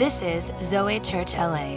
This 0.00 0.22
is 0.22 0.50
Zoe 0.62 0.98
Church 0.98 1.34
LA. 1.34 1.74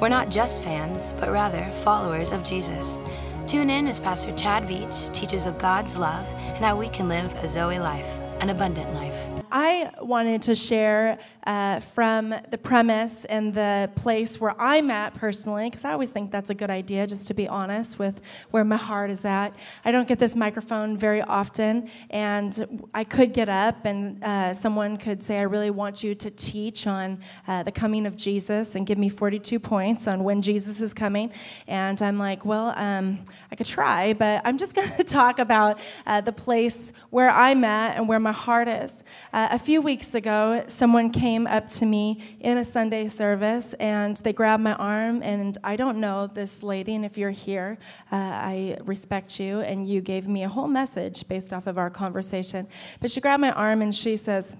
We're 0.00 0.08
not 0.08 0.30
just 0.30 0.64
fans, 0.64 1.12
but 1.20 1.30
rather 1.30 1.62
followers 1.70 2.32
of 2.32 2.42
Jesus. 2.42 2.98
Tune 3.46 3.68
in 3.68 3.86
as 3.86 4.00
Pastor 4.00 4.32
Chad 4.32 4.62
Veach 4.62 5.12
teaches 5.12 5.44
of 5.44 5.58
God's 5.58 5.98
love 5.98 6.26
and 6.54 6.64
how 6.64 6.74
we 6.74 6.88
can 6.88 7.06
live 7.06 7.34
a 7.44 7.46
Zoe 7.46 7.78
life, 7.78 8.18
an 8.40 8.48
abundant 8.48 8.94
life. 8.94 9.35
I 9.50 9.92
wanted 10.00 10.42
to 10.42 10.54
share 10.54 11.18
uh, 11.46 11.80
from 11.80 12.34
the 12.50 12.58
premise 12.58 13.24
and 13.26 13.54
the 13.54 13.90
place 13.94 14.40
where 14.40 14.54
I'm 14.60 14.90
at 14.90 15.14
personally, 15.14 15.70
because 15.70 15.84
I 15.84 15.92
always 15.92 16.10
think 16.10 16.30
that's 16.30 16.50
a 16.50 16.54
good 16.54 16.70
idea, 16.70 17.06
just 17.06 17.26
to 17.28 17.34
be 17.34 17.46
honest 17.48 17.98
with 17.98 18.20
where 18.50 18.64
my 18.64 18.76
heart 18.76 19.10
is 19.10 19.24
at. 19.24 19.54
I 19.84 19.92
don't 19.92 20.08
get 20.08 20.18
this 20.18 20.34
microphone 20.34 20.96
very 20.96 21.22
often, 21.22 21.90
and 22.10 22.88
I 22.94 23.04
could 23.04 23.32
get 23.32 23.48
up 23.48 23.84
and 23.84 24.22
uh, 24.24 24.54
someone 24.54 24.96
could 24.96 25.22
say, 25.22 25.38
I 25.38 25.42
really 25.42 25.70
want 25.70 26.02
you 26.02 26.14
to 26.14 26.30
teach 26.30 26.86
on 26.86 27.20
uh, 27.46 27.62
the 27.62 27.72
coming 27.72 28.06
of 28.06 28.16
Jesus 28.16 28.74
and 28.74 28.86
give 28.86 28.98
me 28.98 29.08
42 29.08 29.58
points 29.60 30.06
on 30.06 30.24
when 30.24 30.42
Jesus 30.42 30.80
is 30.80 30.92
coming. 30.92 31.32
And 31.66 32.00
I'm 32.02 32.18
like, 32.18 32.44
well, 32.44 32.72
um, 32.76 33.24
I 33.50 33.56
could 33.56 33.66
try, 33.66 34.12
but 34.12 34.42
I'm 34.44 34.58
just 34.58 34.74
going 34.76 34.90
to 34.90 35.04
talk 35.04 35.38
about 35.38 35.78
uh, 36.06 36.20
the 36.20 36.32
place 36.32 36.92
where 37.10 37.30
I'm 37.30 37.64
at 37.64 37.96
and 37.96 38.08
where 38.08 38.20
my 38.20 38.32
heart 38.32 38.68
is. 38.68 39.04
Uh, 39.36 39.48
a 39.50 39.58
few 39.58 39.82
weeks 39.82 40.14
ago, 40.14 40.64
someone 40.66 41.10
came 41.10 41.46
up 41.46 41.68
to 41.68 41.84
me 41.84 42.22
in 42.40 42.56
a 42.56 42.64
Sunday 42.64 43.06
service 43.06 43.74
and 43.74 44.16
they 44.16 44.32
grabbed 44.32 44.62
my 44.62 44.72
arm. 44.76 45.22
And 45.22 45.58
I 45.62 45.76
don't 45.76 46.00
know 46.00 46.26
this 46.26 46.62
lady, 46.62 46.94
and 46.94 47.04
if 47.04 47.18
you're 47.18 47.28
here, 47.28 47.76
uh, 48.10 48.16
I 48.16 48.78
respect 48.86 49.38
you, 49.38 49.60
and 49.60 49.86
you 49.86 50.00
gave 50.00 50.26
me 50.26 50.44
a 50.44 50.48
whole 50.48 50.68
message 50.68 51.28
based 51.28 51.52
off 51.52 51.66
of 51.66 51.76
our 51.76 51.90
conversation. 51.90 52.66
But 52.98 53.10
she 53.10 53.20
grabbed 53.20 53.42
my 53.42 53.52
arm 53.52 53.82
and 53.82 53.94
she 53.94 54.16
says, 54.16 54.56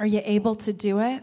Are 0.00 0.06
you 0.06 0.20
able 0.24 0.56
to 0.56 0.72
do 0.72 0.98
it? 0.98 1.22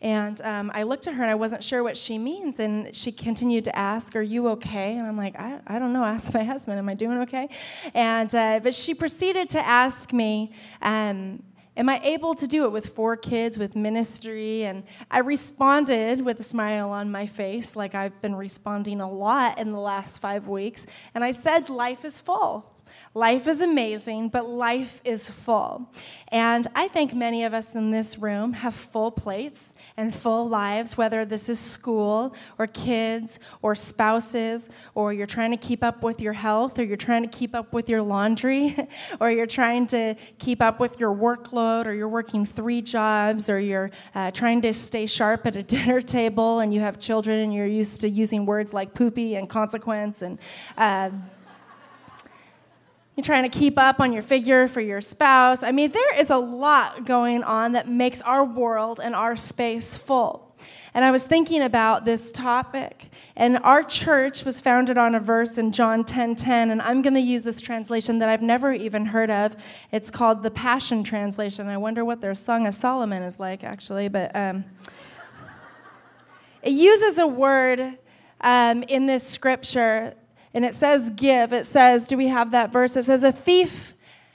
And 0.00 0.40
um, 0.42 0.72
I 0.74 0.82
looked 0.82 1.06
at 1.06 1.14
her 1.14 1.22
and 1.22 1.30
I 1.30 1.36
wasn't 1.36 1.62
sure 1.62 1.84
what 1.84 1.96
she 1.96 2.18
means. 2.18 2.58
And 2.58 2.96
she 2.96 3.12
continued 3.12 3.62
to 3.66 3.78
ask, 3.78 4.16
Are 4.16 4.22
you 4.22 4.48
okay? 4.48 4.96
And 4.96 5.06
I'm 5.06 5.16
like, 5.16 5.38
I, 5.38 5.60
I 5.68 5.78
don't 5.78 5.92
know. 5.92 6.04
Ask 6.18 6.34
my 6.34 6.42
husband, 6.42 6.80
Am 6.80 6.88
I 6.88 6.94
doing 6.94 7.18
okay? 7.18 7.48
And, 7.94 8.34
uh, 8.34 8.58
but 8.60 8.74
she 8.74 8.92
proceeded 8.92 9.50
to 9.50 9.64
ask 9.64 10.12
me, 10.12 10.52
um, 10.82 11.44
Am 11.78 11.88
I 11.88 12.00
able 12.02 12.34
to 12.34 12.48
do 12.48 12.64
it 12.64 12.72
with 12.72 12.86
four 12.86 13.16
kids, 13.16 13.56
with 13.56 13.76
ministry? 13.76 14.64
And 14.64 14.82
I 15.12 15.20
responded 15.20 16.22
with 16.22 16.40
a 16.40 16.42
smile 16.42 16.90
on 16.90 17.12
my 17.12 17.24
face, 17.24 17.76
like 17.76 17.94
I've 17.94 18.20
been 18.20 18.34
responding 18.34 19.00
a 19.00 19.08
lot 19.08 19.58
in 19.60 19.70
the 19.70 19.78
last 19.78 20.18
five 20.18 20.48
weeks. 20.48 20.86
And 21.14 21.22
I 21.22 21.30
said, 21.30 21.68
Life 21.68 22.04
is 22.04 22.18
full. 22.20 22.74
Life 23.18 23.48
is 23.48 23.60
amazing, 23.60 24.28
but 24.28 24.48
life 24.48 25.00
is 25.04 25.28
full. 25.28 25.90
And 26.28 26.68
I 26.76 26.86
think 26.86 27.12
many 27.14 27.42
of 27.42 27.52
us 27.52 27.74
in 27.74 27.90
this 27.90 28.16
room 28.16 28.52
have 28.52 28.76
full 28.76 29.10
plates 29.10 29.74
and 29.96 30.14
full 30.14 30.48
lives, 30.48 30.96
whether 30.96 31.24
this 31.24 31.48
is 31.48 31.58
school 31.58 32.36
or 32.58 32.68
kids 32.68 33.40
or 33.60 33.74
spouses, 33.74 34.68
or 34.94 35.12
you're 35.12 35.26
trying 35.26 35.50
to 35.50 35.56
keep 35.56 35.82
up 35.82 36.04
with 36.04 36.20
your 36.20 36.32
health, 36.32 36.78
or 36.78 36.84
you're 36.84 36.96
trying 36.96 37.28
to 37.28 37.28
keep 37.28 37.56
up 37.56 37.72
with 37.72 37.88
your 37.88 38.02
laundry, 38.02 38.76
or 39.20 39.32
you're 39.32 39.46
trying 39.46 39.88
to 39.88 40.14
keep 40.38 40.62
up 40.62 40.78
with 40.78 41.00
your 41.00 41.12
workload, 41.12 41.86
or 41.86 41.94
you're 41.94 42.08
working 42.08 42.46
three 42.46 42.80
jobs, 42.80 43.50
or 43.50 43.58
you're 43.58 43.90
uh, 44.14 44.30
trying 44.30 44.62
to 44.62 44.72
stay 44.72 45.06
sharp 45.06 45.44
at 45.44 45.56
a 45.56 45.62
dinner 45.74 46.00
table 46.00 46.60
and 46.60 46.72
you 46.72 46.78
have 46.78 47.00
children 47.00 47.40
and 47.40 47.52
you're 47.52 47.66
used 47.66 48.00
to 48.00 48.08
using 48.08 48.46
words 48.46 48.72
like 48.72 48.94
poopy 48.94 49.34
and 49.34 49.48
consequence 49.48 50.22
and 50.22 50.38
uh, 50.76 51.10
you're 53.18 53.24
trying 53.24 53.50
to 53.50 53.58
keep 53.58 53.76
up 53.76 53.98
on 53.98 54.12
your 54.12 54.22
figure 54.22 54.68
for 54.68 54.80
your 54.80 55.00
spouse. 55.00 55.64
I 55.64 55.72
mean, 55.72 55.90
there 55.90 56.20
is 56.20 56.30
a 56.30 56.36
lot 56.36 57.04
going 57.04 57.42
on 57.42 57.72
that 57.72 57.88
makes 57.88 58.22
our 58.22 58.44
world 58.44 59.00
and 59.02 59.12
our 59.12 59.36
space 59.36 59.96
full. 59.96 60.56
And 60.94 61.04
I 61.04 61.10
was 61.10 61.26
thinking 61.26 61.60
about 61.60 62.04
this 62.04 62.30
topic, 62.30 63.10
and 63.34 63.58
our 63.64 63.82
church 63.82 64.44
was 64.44 64.60
founded 64.60 64.96
on 64.96 65.16
a 65.16 65.20
verse 65.20 65.58
in 65.58 65.72
John 65.72 66.04
10:10, 66.04 66.06
10, 66.06 66.36
10, 66.36 66.70
and 66.70 66.80
I'm 66.80 67.02
going 67.02 67.14
to 67.14 67.20
use 67.20 67.42
this 67.42 67.60
translation 67.60 68.20
that 68.20 68.28
I've 68.28 68.40
never 68.40 68.72
even 68.72 69.06
heard 69.06 69.32
of. 69.32 69.56
It's 69.90 70.12
called 70.12 70.44
the 70.44 70.52
Passion 70.52 71.02
Translation. 71.02 71.66
I 71.66 71.76
wonder 71.76 72.04
what 72.04 72.20
their 72.20 72.36
Song 72.36 72.68
of 72.68 72.74
Solomon 72.74 73.24
is 73.24 73.40
like, 73.40 73.64
actually, 73.64 74.06
but 74.06 74.30
um, 74.36 74.64
it 76.62 76.70
uses 76.70 77.18
a 77.18 77.26
word 77.26 77.98
um, 78.42 78.84
in 78.84 79.06
this 79.06 79.26
scripture 79.26 80.14
and 80.54 80.64
it 80.64 80.74
says 80.74 81.10
give. 81.10 81.52
It 81.52 81.66
says, 81.66 82.06
do 82.06 82.16
we 82.16 82.28
have 82.28 82.50
that 82.52 82.72
verse? 82.72 82.96
It 82.96 83.04
says, 83.04 83.22
a 83.22 83.32
thief 83.32 83.94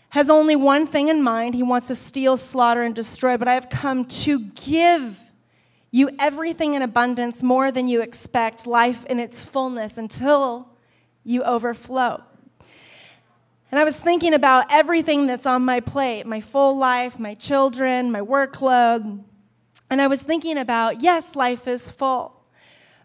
has 0.09 0.29
only 0.29 0.55
one 0.55 0.85
thing 0.85 1.07
in 1.07 1.23
mind. 1.23 1.55
He 1.55 1.63
wants 1.63 1.87
to 1.87 1.95
steal, 1.95 2.37
slaughter, 2.37 2.83
and 2.83 2.93
destroy. 2.93 3.35
But 3.35 3.47
I 3.47 3.55
have 3.55 3.69
come 3.69 4.05
to 4.05 4.39
give 4.39 5.19
you 5.89 6.09
everything 6.19 6.73
in 6.73 6.81
abundance, 6.81 7.43
more 7.43 7.71
than 7.71 7.87
you 7.87 8.01
expect, 8.01 8.65
life 8.65 9.05
in 9.05 9.19
its 9.19 9.43
fullness 9.43 9.97
until 9.97 10.69
you 11.23 11.43
overflow. 11.43 12.23
And 13.71 13.79
I 13.79 13.83
was 13.83 13.99
thinking 13.99 14.35
about 14.35 14.65
everything 14.71 15.25
that's 15.25 15.47
on 15.47 15.63
my 15.63 15.79
plate 15.79 16.27
my 16.27 16.41
full 16.41 16.77
life, 16.77 17.17
my 17.17 17.33
children, 17.33 18.11
my 18.11 18.21
workload. 18.21 19.23
And 19.89 20.01
I 20.01 20.07
was 20.07 20.21
thinking 20.21 20.57
about, 20.57 21.01
yes, 21.01 21.35
life 21.35 21.67
is 21.67 21.89
full. 21.89 22.39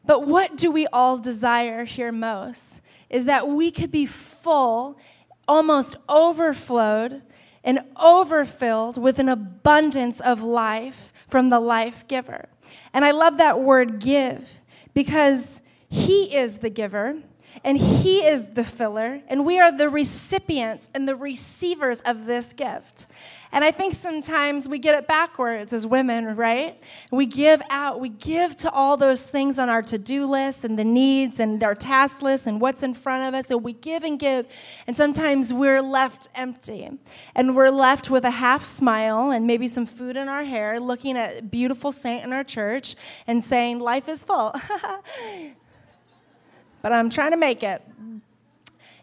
But 0.04 0.26
what 0.26 0.56
do 0.56 0.70
we 0.70 0.86
all 0.86 1.18
desire 1.18 1.84
here 1.84 2.12
most? 2.12 2.82
Is 3.10 3.24
that 3.24 3.48
we 3.48 3.70
could 3.70 3.90
be 3.90 4.06
full, 4.06 4.98
almost 5.46 5.96
overflowed, 6.08 7.22
and 7.64 7.80
overfilled 8.02 9.00
with 9.00 9.18
an 9.18 9.28
abundance 9.28 10.20
of 10.20 10.42
life 10.42 11.12
from 11.28 11.50
the 11.50 11.60
life 11.60 12.06
giver. 12.08 12.48
And 12.92 13.04
I 13.04 13.10
love 13.10 13.38
that 13.38 13.60
word 13.60 13.98
give 13.98 14.62
because 14.94 15.60
he 15.88 16.34
is 16.34 16.58
the 16.58 16.70
giver 16.70 17.16
and 17.64 17.78
he 17.78 18.24
is 18.24 18.54
the 18.54 18.64
filler 18.64 19.22
and 19.28 19.44
we 19.44 19.58
are 19.58 19.76
the 19.76 19.88
recipients 19.88 20.88
and 20.94 21.08
the 21.08 21.16
receivers 21.16 22.00
of 22.00 22.26
this 22.26 22.52
gift. 22.52 23.06
And 23.50 23.64
I 23.64 23.70
think 23.70 23.94
sometimes 23.94 24.68
we 24.68 24.78
get 24.78 24.98
it 24.98 25.08
backwards 25.08 25.72
as 25.72 25.86
women, 25.86 26.36
right? 26.36 26.78
We 27.10 27.24
give 27.24 27.62
out, 27.70 27.98
we 27.98 28.10
give 28.10 28.54
to 28.56 28.70
all 28.70 28.98
those 28.98 29.30
things 29.30 29.58
on 29.58 29.70
our 29.70 29.80
to 29.82 29.96
do 29.96 30.26
list 30.26 30.64
and 30.64 30.78
the 30.78 30.84
needs 30.84 31.40
and 31.40 31.62
our 31.64 31.74
task 31.74 32.20
list 32.20 32.46
and 32.46 32.60
what's 32.60 32.82
in 32.82 32.92
front 32.92 33.26
of 33.26 33.38
us. 33.38 33.50
And 33.50 33.64
we 33.64 33.72
give 33.72 34.04
and 34.04 34.18
give. 34.18 34.46
And 34.86 34.94
sometimes 34.94 35.54
we're 35.54 35.80
left 35.80 36.28
empty. 36.34 36.90
And 37.34 37.56
we're 37.56 37.70
left 37.70 38.10
with 38.10 38.24
a 38.24 38.32
half 38.32 38.64
smile 38.64 39.30
and 39.30 39.46
maybe 39.46 39.66
some 39.66 39.86
food 39.86 40.16
in 40.16 40.28
our 40.28 40.44
hair, 40.44 40.78
looking 40.78 41.16
at 41.16 41.50
beautiful 41.50 41.90
saint 41.90 42.24
in 42.24 42.34
our 42.34 42.44
church 42.44 42.96
and 43.26 43.42
saying, 43.42 43.78
Life 43.78 44.08
is 44.08 44.24
full. 44.24 44.54
but 46.82 46.92
I'm 46.92 47.08
trying 47.08 47.30
to 47.30 47.38
make 47.38 47.62
it. 47.62 47.80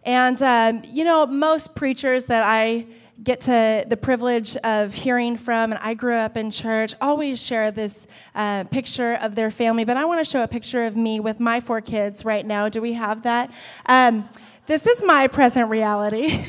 And, 0.04 0.42
um, 0.44 0.84
you 0.86 1.04
know, 1.04 1.26
most 1.26 1.74
preachers 1.74 2.28
that 2.28 2.44
I 2.46 2.86
get 3.24 3.42
to 3.42 3.86
the 3.88 3.98
privilege 3.98 4.58
of 4.58 4.94
hearing 4.94 5.38
from, 5.38 5.72
and 5.72 5.82
I 5.82 5.94
grew 5.94 6.16
up 6.16 6.36
in 6.36 6.52
church, 6.52 6.94
always 7.00 7.42
share 7.42 7.72
this 7.72 8.08
uh, 8.34 8.66
picture 8.66 9.14
of 9.16 9.36
their 9.36 9.52
family. 9.52 9.86
But 9.86 9.98
I 9.98 10.06
want 10.06 10.26
to 10.26 10.30
show 10.30 10.44
a 10.44 10.48
picture 10.48 10.86
of 10.86 10.98
me 10.98 11.20
with 11.20 11.40
my 11.40 11.60
four 11.62 11.82
kids 11.82 12.26
right 12.26 12.46
now. 12.46 12.70
Do 12.70 12.82
we 12.82 12.94
have 12.94 13.24
that? 13.24 13.52
Um, 13.86 14.28
this 14.66 14.86
is 14.86 15.04
my 15.04 15.28
present 15.28 15.70
reality. 15.70 16.38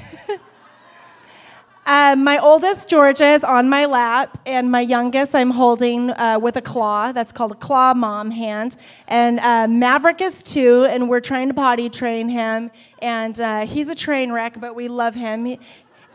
Uh, 1.88 2.16
my 2.16 2.37
oldest, 2.38 2.88
Georgia, 2.88 3.26
is 3.26 3.44
on 3.44 3.69
my 3.69 3.84
lap, 3.84 4.41
and 4.44 4.72
my 4.72 4.81
youngest, 4.81 5.37
I'm 5.37 5.53
holding 5.53 6.10
uh, 6.10 6.37
with 6.43 6.56
a 6.56 6.60
claw. 6.60 7.12
That's 7.12 7.31
called 7.31 7.53
a 7.53 7.55
claw 7.55 7.94
mom 7.94 8.32
hand. 8.32 8.76
And 9.06 9.38
uh, 9.38 9.69
Maverick 9.69 10.21
is 10.21 10.43
two, 10.43 10.84
and 10.84 11.09
we're 11.09 11.21
trying 11.21 11.47
to 11.47 11.55
potty 11.55 11.88
train 11.88 12.28
him. 12.28 12.72
And 13.00 13.41
uh, 13.41 13.66
he's 13.66 13.88
a 13.88 13.94
train 13.94 14.32
wreck, 14.32 14.60
but 14.60 14.75
we 14.75 14.88
love 14.88 15.15
him. 15.15 15.59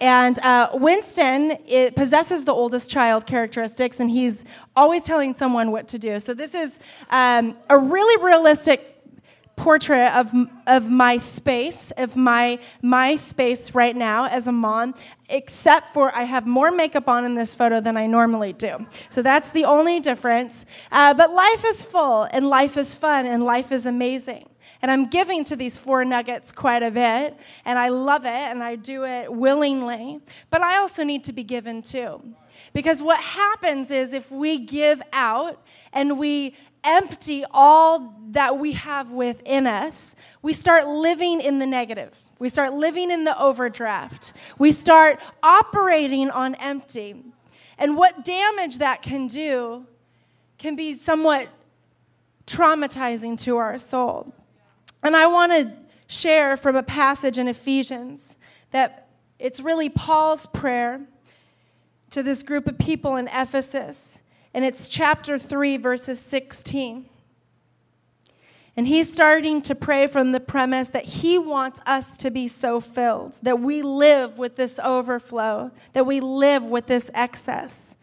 And 0.01 0.39
uh, 0.39 0.69
Winston 0.73 1.57
possesses 1.95 2.44
the 2.44 2.53
oldest 2.53 2.89
child 2.89 3.28
characteristics, 3.28 4.00
and 4.00 4.09
he's 4.09 4.44
always 4.75 5.03
telling 5.03 5.35
someone 5.35 5.72
what 5.72 5.88
to 5.89 5.99
do. 5.99 6.20
So, 6.20 6.34
this 6.34 6.55
is 6.55 6.79
um, 7.11 7.55
a 7.70 7.78
really 7.78 8.22
realistic 8.23 8.91
portrait 9.55 10.11
of, 10.16 10.34
of 10.66 10.90
my 10.90 11.17
space, 11.17 11.91
of 11.91 12.17
my, 12.17 12.58
my 12.81 13.14
space 13.14 13.76
right 13.76 13.96
now 13.96 14.26
as 14.26 14.47
a 14.47 14.52
mom, 14.52 14.96
except 15.29 15.93
for 15.93 16.14
I 16.16 16.23
have 16.23 16.47
more 16.47 16.72
makeup 16.72 17.08
on 17.08 17.26
in 17.26 17.35
this 17.35 17.53
photo 17.53 17.79
than 17.79 17.96
I 17.96 18.08
normally 18.08 18.53
do. 18.53 18.87
So 19.09 19.22
that's 19.22 19.52
the 19.52 19.66
only 19.66 19.99
difference. 19.99 20.66
Uh, 20.91 21.14
but 21.14 21.31
life 21.31 21.64
is 21.64 21.84
full, 21.84 22.23
and 22.23 22.47
life 22.47 22.76
is 22.76 22.96
fun, 22.96 23.28
and 23.28 23.43
life 23.43 23.72
is 23.72 23.85
amazing. 23.85 24.47
And 24.81 24.89
I'm 24.89 25.05
giving 25.05 25.43
to 25.45 25.55
these 25.55 25.78
four 25.78 26.03
nuggets 26.03 26.51
quite 26.51 26.81
a 26.81 26.89
bit, 26.89 27.37
and 27.66 27.78
I 27.78 27.89
love 27.89 28.25
it, 28.25 28.29
and 28.29 28.63
I 28.63 28.75
do 28.75 29.05
it 29.05 29.31
willingly. 29.31 30.19
But 30.49 30.61
I 30.61 30.78
also 30.78 31.03
need 31.03 31.23
to 31.25 31.33
be 31.33 31.43
given 31.43 31.81
too. 31.81 32.22
Because 32.73 33.01
what 33.01 33.19
happens 33.19 33.91
is 33.91 34.13
if 34.13 34.31
we 34.31 34.57
give 34.57 35.01
out 35.13 35.61
and 35.93 36.17
we 36.17 36.55
empty 36.83 37.43
all 37.51 38.16
that 38.29 38.57
we 38.57 38.73
have 38.73 39.11
within 39.11 39.67
us, 39.67 40.16
we 40.41 40.53
start 40.53 40.87
living 40.87 41.41
in 41.41 41.59
the 41.59 41.67
negative. 41.67 42.17
We 42.39 42.49
start 42.49 42.73
living 42.73 43.11
in 43.11 43.23
the 43.23 43.39
overdraft. 43.39 44.33
We 44.57 44.72
start 44.72 45.22
operating 45.43 46.31
on 46.31 46.55
empty. 46.55 47.23
And 47.78 47.95
what 47.95 48.23
damage 48.23 48.79
that 48.79 49.01
can 49.03 49.28
do 49.28 49.85
can 50.57 50.75
be 50.75 50.93
somewhat 50.93 51.49
traumatizing 52.47 53.39
to 53.41 53.57
our 53.57 53.78
soul. 53.78 54.33
And 55.03 55.16
I 55.16 55.28
want 55.28 55.52
to 55.52 55.74
share 56.08 56.58
from 56.58 56.76
a 56.76 56.84
passage 56.84 57.38
in 57.38 57.48
Ephesians 57.48 58.38
that 58.72 59.08
it's 59.40 59.59
really 59.59 59.90
Paul's 59.90 60.46
prayer 60.48 61.02
to 62.12 62.22
this 62.22 62.44
group 62.44 62.68
of 62.68 62.78
people 62.78 63.16
in 63.16 63.28
Ephesus. 63.28 64.22
And 64.53 64.66
it's 64.66 64.90
chapter 64.90 65.40
3, 65.40 65.78
verses 65.78 66.20
16. 66.20 67.08
And 68.78 68.88
he's 68.88 69.12
starting 69.12 69.62
to 69.64 69.76
pray 69.76 70.08
from 70.08 70.32
the 70.32 70.40
premise 70.40 70.90
that 70.90 71.06
he 71.06 71.38
wants 71.38 71.82
us 71.86 72.16
to 72.18 72.32
be 72.32 72.48
so 72.48 72.80
filled, 72.80 73.38
that 73.42 73.59
we 73.59 73.82
live 73.82 74.38
with 74.38 74.56
this 74.56 74.80
overflow, 74.80 75.72
that 75.94 76.06
we 76.06 76.20
live 76.20 76.66
with 76.66 76.88
this 76.88 77.09
excess. 77.14 77.98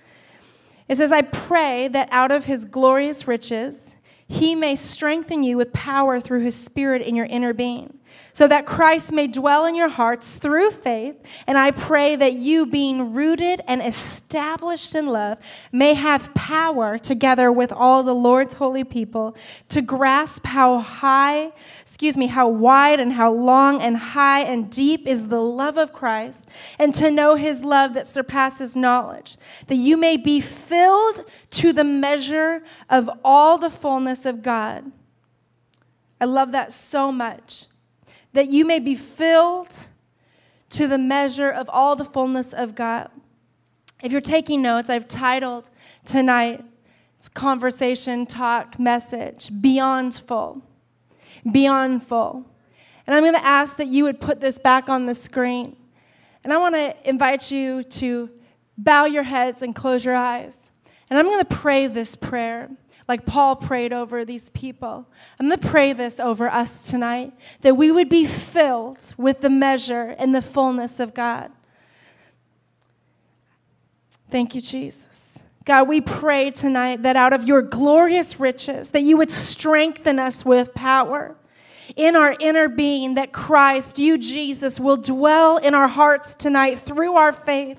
It 0.89 0.97
says, 0.97 1.12
I 1.12 1.23
pray 1.23 1.89
that 1.89 2.09
out 2.11 2.31
of 2.31 2.47
his 2.47 2.65
glorious 2.65 3.29
riches, 3.29 3.97
he 4.28 4.54
may 4.54 4.76
strengthen 4.76 5.42
you 5.42 5.56
with 5.56 5.72
power 5.72 6.20
through 6.20 6.44
his 6.44 6.54
spirit 6.54 7.02
in 7.02 7.16
your 7.16 7.26
inner 7.26 7.52
being 7.52 7.98
so 8.38 8.46
that 8.46 8.67
Christ 8.67 9.11
may 9.11 9.26
dwell 9.26 9.67
in 9.67 9.75
your 9.75 9.88
hearts 9.88 10.37
through 10.37 10.70
faith. 10.70 11.17
And 11.49 11.58
I 11.58 11.73
pray 11.73 12.14
that 12.14 12.35
you, 12.35 12.67
being 12.67 13.12
rooted 13.12 13.61
and 13.67 13.82
established 13.82 14.94
in 14.94 15.06
love, 15.06 15.38
may 15.73 15.94
have 15.94 16.32
power 16.35 16.99
together 16.99 17.50
with 17.50 17.73
all 17.73 18.05
the 18.05 18.14
Lord's 18.14 18.55
holy 18.55 18.85
people 18.85 19.37
to 19.70 19.82
grasp 19.82 20.46
how 20.46 20.79
high, 20.79 21.50
excuse 21.82 22.17
me, 22.17 22.29
how 22.29 22.46
wide 22.46 23.00
and 23.00 23.14
how 23.14 23.32
long 23.32 23.82
and 23.82 23.96
high 23.96 24.43
and 24.43 24.70
deep 24.70 25.08
is 25.08 25.26
the 25.26 25.43
love 25.43 25.76
of 25.76 25.93
Christ, 25.93 26.49
and 26.79 26.94
to 26.94 27.11
know 27.11 27.35
his 27.35 27.64
love 27.64 27.93
that 27.94 28.06
surpasses 28.06 28.76
knowledge, 28.76 29.37
that 29.67 29.75
you 29.75 29.96
may 29.96 30.17
be 30.17 30.40
filled 30.40 31.29
to 31.50 31.73
the 31.73 31.82
measure 31.82 32.62
of 32.88 33.11
all 33.25 33.58
the 33.58 33.69
fullness 33.69 34.25
of 34.25 34.44
God. 34.44 34.93
I 36.20 36.26
love 36.26 36.52
that 36.52 36.73
so 36.73 37.11
much 37.11 37.67
that 38.32 38.48
you 38.48 38.64
may 38.64 38.78
be 38.78 38.94
filled 38.94 39.88
to 40.70 40.86
the 40.86 40.98
measure 40.98 41.50
of 41.50 41.69
all 41.69 41.96
the 41.96 42.04
fullness 42.04 42.52
of 42.52 42.75
God. 42.75 43.10
If 44.02 44.12
you're 44.12 44.20
taking 44.20 44.62
notes, 44.62 44.90
I've 44.90 45.08
titled 45.08 45.70
tonight 46.04 46.64
conversation, 47.34 48.26
talk, 48.26 48.78
message, 48.78 49.50
beyond 49.60 50.14
full. 50.14 50.62
Beyond 51.50 52.04
full. 52.04 52.46
And 53.06 53.16
I'm 53.16 53.22
going 53.22 53.34
to 53.34 53.44
ask 53.44 53.76
that 53.78 53.88
you 53.88 54.04
would 54.04 54.20
put 54.20 54.40
this 54.40 54.58
back 54.58 54.88
on 54.88 55.06
the 55.06 55.14
screen. 55.14 55.76
And 56.44 56.52
I 56.52 56.58
want 56.58 56.75
to 56.75 56.94
invite 57.08 57.50
you 57.50 57.82
to 57.82 58.30
bow 58.76 59.06
your 59.06 59.25
heads 59.25 59.62
and 59.62 59.75
close 59.75 60.04
your 60.04 60.14
eyes. 60.14 60.70
And 61.10 61.19
I'm 61.19 61.25
going 61.25 61.44
to 61.44 61.56
pray 61.56 61.86
this 61.86 62.14
prayer 62.14 62.70
like 63.08 63.25
Paul 63.25 63.56
prayed 63.56 63.93
over 63.93 64.25
these 64.25 64.50
people. 64.50 65.08
I'm 65.40 65.49
going 65.49 65.58
to 65.58 65.66
pray 65.66 65.94
this 65.94 66.20
over 66.20 66.49
us 66.49 66.88
tonight 66.90 67.32
that 67.62 67.76
we 67.76 67.90
would 67.90 68.10
be 68.10 68.26
filled 68.26 69.14
with 69.16 69.40
the 69.40 69.50
measure 69.50 70.14
and 70.19 70.34
the 70.34 70.43
fullness 70.43 71.00
of 71.00 71.14
God. 71.14 71.50
Thank 74.31 74.55
you, 74.55 74.60
Jesus. 74.60 75.43
God, 75.64 75.88
we 75.88 76.00
pray 76.00 76.50
tonight 76.50 77.02
that 77.02 77.16
out 77.16 77.32
of 77.32 77.46
your 77.46 77.62
glorious 77.62 78.38
riches, 78.38 78.90
that 78.90 79.02
you 79.02 79.16
would 79.16 79.31
strengthen 79.31 80.19
us 80.19 80.44
with 80.44 80.75
power 80.75 81.37
in 81.96 82.16
our 82.16 82.37
inner 82.38 82.69
being, 82.69 83.14
that 83.14 83.32
Christ, 83.32 83.99
you, 83.99 84.19
Jesus, 84.19 84.78
will 84.78 84.96
dwell 84.99 85.56
in 85.56 85.75
our 85.75 85.88
hearts 85.88 86.34
tonight 86.34 86.78
through 86.78 87.16
our 87.16 87.32
faith. 87.32 87.78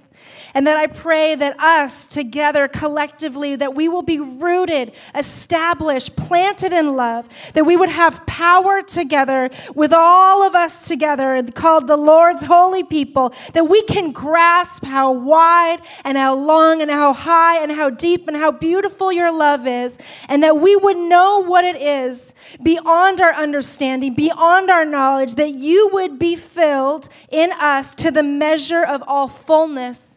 And 0.54 0.66
that 0.66 0.77
I 0.77 0.88
pray 0.88 1.36
that 1.36 1.60
us 1.60 2.07
together 2.07 2.68
collectively, 2.68 3.56
that 3.56 3.75
we 3.75 3.88
will 3.88 4.01
be 4.01 4.19
rooted, 4.19 4.94
established, 5.13 6.16
planted 6.16 6.74
in 6.74 6.95
love, 6.95 7.27
that 7.54 7.66
we 7.66 7.77
would 7.77 7.89
have 7.89 8.25
power 8.25 8.81
together 8.81 9.50
with 9.75 9.94
all 9.94 10.44
of 10.44 10.56
us 10.56 10.88
together, 10.88 11.44
called 11.54 11.88
the 11.88 11.98
Lord's 11.98 12.44
holy 12.44 12.83
people, 12.83 13.33
that 13.54 13.68
we 13.69 13.81
can 13.83 14.12
grasp 14.12 14.83
how 14.83 15.12
wide 15.12 15.80
and 16.04 16.18
how 16.18 16.36
long 16.36 16.81
and 16.81 16.89
how 16.89 17.13
high 17.13 17.62
and 17.62 17.71
how 17.71 17.89
deep 17.89 18.27
and 18.27 18.36
how 18.36 18.51
beautiful 18.51 19.12
your 19.12 19.31
love 19.31 19.68
is, 19.68 19.98
and 20.27 20.42
that 20.44 20.57
we 20.57 20.75
would 20.75 20.98
know 20.98 21.39
what 21.39 21.63
it 21.63 21.80
is 21.80 22.33
beyond 22.63 23.21
our 23.21 23.33
understanding, 23.33 24.13
beyond 24.13 24.69
our 24.69 24.86
knowledge, 24.86 25.36
that 25.36 25.54
you 25.54 25.89
would 25.94 26.18
be 26.18 26.36
filled 26.36 27.07
in 27.30 27.51
us 27.54 27.94
to 27.95 28.10
the 28.10 28.24
measure 28.24 28.83
of 28.83 29.04
all 29.07 29.27
fullness 29.27 30.08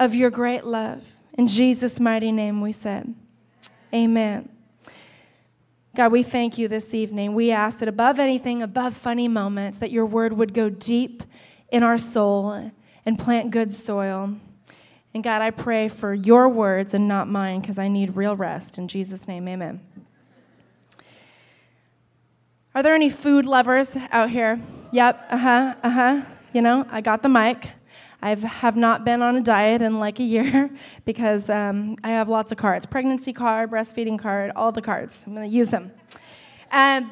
of 0.00 0.14
your 0.14 0.30
great 0.30 0.64
love. 0.64 1.04
In 1.34 1.46
Jesus' 1.46 2.00
mighty 2.00 2.32
name 2.32 2.60
we 2.60 2.72
said, 2.72 3.14
Amen. 3.94 4.48
God, 5.94 6.10
we 6.10 6.22
thank 6.22 6.56
you 6.56 6.68
this 6.68 6.94
evening. 6.94 7.34
We 7.34 7.50
ask 7.50 7.78
that 7.78 7.88
above 7.88 8.18
anything, 8.18 8.62
above 8.62 8.96
funny 8.96 9.28
moments, 9.28 9.78
that 9.78 9.90
your 9.90 10.06
word 10.06 10.32
would 10.32 10.54
go 10.54 10.70
deep 10.70 11.22
in 11.70 11.82
our 11.82 11.98
soul 11.98 12.72
and 13.04 13.18
plant 13.18 13.50
good 13.50 13.74
soil. 13.74 14.36
And 15.12 15.22
God, 15.22 15.42
I 15.42 15.50
pray 15.50 15.88
for 15.88 16.14
your 16.14 16.48
words 16.48 16.94
and 16.94 17.06
not 17.06 17.28
mine 17.28 17.60
because 17.60 17.76
I 17.76 17.88
need 17.88 18.16
real 18.16 18.36
rest. 18.36 18.78
In 18.78 18.88
Jesus' 18.88 19.28
name, 19.28 19.46
amen. 19.48 19.80
Are 22.74 22.82
there 22.82 22.94
any 22.94 23.10
food 23.10 23.44
lovers 23.44 23.96
out 24.12 24.30
here? 24.30 24.60
Yep, 24.92 25.26
uh 25.28 25.36
huh, 25.36 25.74
uh 25.82 25.90
huh. 25.90 26.22
You 26.52 26.62
know, 26.62 26.86
I 26.90 27.00
got 27.00 27.22
the 27.22 27.28
mic. 27.28 27.70
I 28.22 28.34
have 28.34 28.76
not 28.76 29.04
been 29.04 29.22
on 29.22 29.36
a 29.36 29.40
diet 29.40 29.82
in 29.82 29.98
like 29.98 30.20
a 30.20 30.24
year 30.24 30.70
because 31.04 31.48
um, 31.48 31.96
I 32.04 32.10
have 32.10 32.28
lots 32.28 32.52
of 32.52 32.58
cards 32.58 32.86
pregnancy 32.86 33.32
card, 33.32 33.70
breastfeeding 33.70 34.18
card, 34.18 34.52
all 34.56 34.72
the 34.72 34.82
cards. 34.82 35.22
I'm 35.26 35.34
going 35.34 35.50
to 35.50 35.56
use 35.56 35.70
them. 35.70 35.92
Um, 36.72 37.10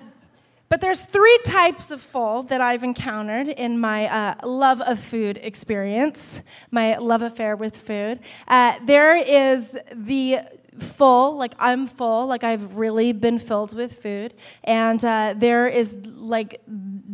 but 0.68 0.82
there's 0.82 1.04
three 1.04 1.38
types 1.44 1.90
of 1.90 2.02
full 2.02 2.42
that 2.44 2.60
I've 2.60 2.84
encountered 2.84 3.48
in 3.48 3.78
my 3.80 4.06
uh, 4.06 4.46
love 4.46 4.82
of 4.82 5.00
food 5.00 5.38
experience, 5.42 6.42
my 6.70 6.98
love 6.98 7.22
affair 7.22 7.56
with 7.56 7.74
food. 7.74 8.20
Uh, 8.46 8.78
there 8.84 9.16
is 9.16 9.78
the 9.94 10.40
full, 10.78 11.36
like 11.36 11.54
I'm 11.58 11.86
full, 11.86 12.26
like 12.26 12.44
I've 12.44 12.76
really 12.76 13.12
been 13.12 13.38
filled 13.38 13.74
with 13.74 14.00
food. 14.02 14.34
And 14.62 15.02
uh, 15.04 15.34
there 15.36 15.68
is 15.68 15.94
like 15.94 16.60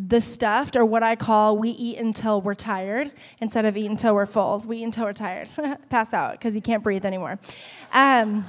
the 0.07 0.21
stuffed, 0.21 0.77
or 0.77 0.85
what 0.85 1.03
I 1.03 1.17
call 1.17 1.57
we 1.57 1.71
eat 1.71 1.99
until 1.99 2.41
we're 2.41 2.55
tired 2.55 3.11
instead 3.41 3.65
of 3.65 3.77
eat 3.77 3.87
until 3.91 4.15
we're 4.15 4.27
full. 4.27 4.63
We 4.67 4.79
eat 4.79 4.85
until 4.85 5.05
we're 5.05 5.13
tired. 5.13 5.49
Pass 5.89 6.13
out 6.13 6.33
because 6.33 6.55
you 6.55 6.63
can't 6.63 6.83
breathe 6.83 7.05
anymore. 7.05 7.39
Um, 7.93 8.45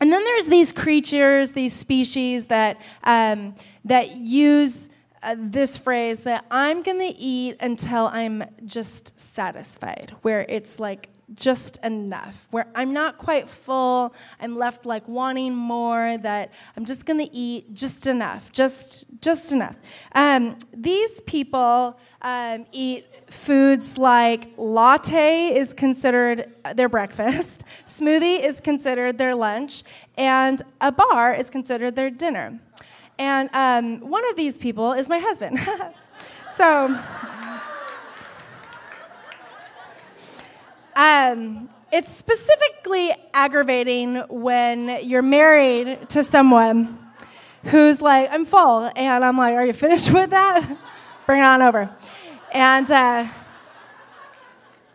and 0.00 0.12
then 0.12 0.22
there's 0.24 0.48
these 0.48 0.72
creatures, 0.72 1.52
these 1.52 1.72
species 1.72 2.46
that, 2.46 2.80
um, 3.04 3.54
that 3.84 4.16
use 4.16 4.90
uh, 5.22 5.36
this 5.38 5.78
phrase 5.78 6.24
that 6.24 6.44
I'm 6.50 6.82
going 6.82 6.98
to 6.98 7.18
eat 7.18 7.56
until 7.60 8.08
I'm 8.08 8.44
just 8.66 9.18
satisfied, 9.18 10.14
where 10.20 10.44
it's 10.48 10.78
like 10.78 11.08
just 11.34 11.78
enough, 11.84 12.46
where 12.50 12.66
I'm 12.74 12.92
not 12.92 13.18
quite 13.18 13.48
full, 13.48 14.14
I'm 14.40 14.56
left 14.56 14.86
like 14.86 15.06
wanting 15.08 15.54
more, 15.54 16.16
that 16.18 16.52
I'm 16.76 16.84
just 16.84 17.06
gonna 17.06 17.28
eat 17.32 17.74
just 17.74 18.06
enough, 18.06 18.52
just, 18.52 19.06
just 19.20 19.52
enough. 19.52 19.76
Um, 20.14 20.56
these 20.72 21.20
people 21.22 21.98
um, 22.22 22.66
eat 22.72 23.06
foods 23.30 23.98
like 23.98 24.48
latte 24.56 25.56
is 25.56 25.74
considered 25.74 26.52
their 26.74 26.88
breakfast, 26.88 27.64
smoothie 27.86 28.40
is 28.40 28.60
considered 28.60 29.18
their 29.18 29.34
lunch, 29.34 29.82
and 30.16 30.62
a 30.80 30.92
bar 30.92 31.34
is 31.34 31.50
considered 31.50 31.96
their 31.96 32.10
dinner. 32.10 32.58
And 33.18 33.48
um, 33.54 34.08
one 34.08 34.28
of 34.28 34.36
these 34.36 34.58
people 34.58 34.92
is 34.92 35.08
my 35.08 35.18
husband. 35.18 35.58
so, 36.56 36.98
Um, 40.96 41.68
it's 41.92 42.10
specifically 42.10 43.12
aggravating 43.32 44.16
when 44.28 44.98
you're 45.02 45.22
married 45.22 46.08
to 46.10 46.24
someone 46.24 46.98
who's 47.64 48.00
like, 48.00 48.30
I'm 48.32 48.44
full. 48.44 48.90
And 48.96 49.24
I'm 49.24 49.36
like, 49.36 49.54
Are 49.54 49.66
you 49.66 49.72
finished 49.72 50.12
with 50.12 50.30
that? 50.30 50.76
Bring 51.26 51.40
it 51.40 51.44
on 51.44 51.62
over. 51.62 51.90
And 52.52 52.90
uh, 52.90 53.26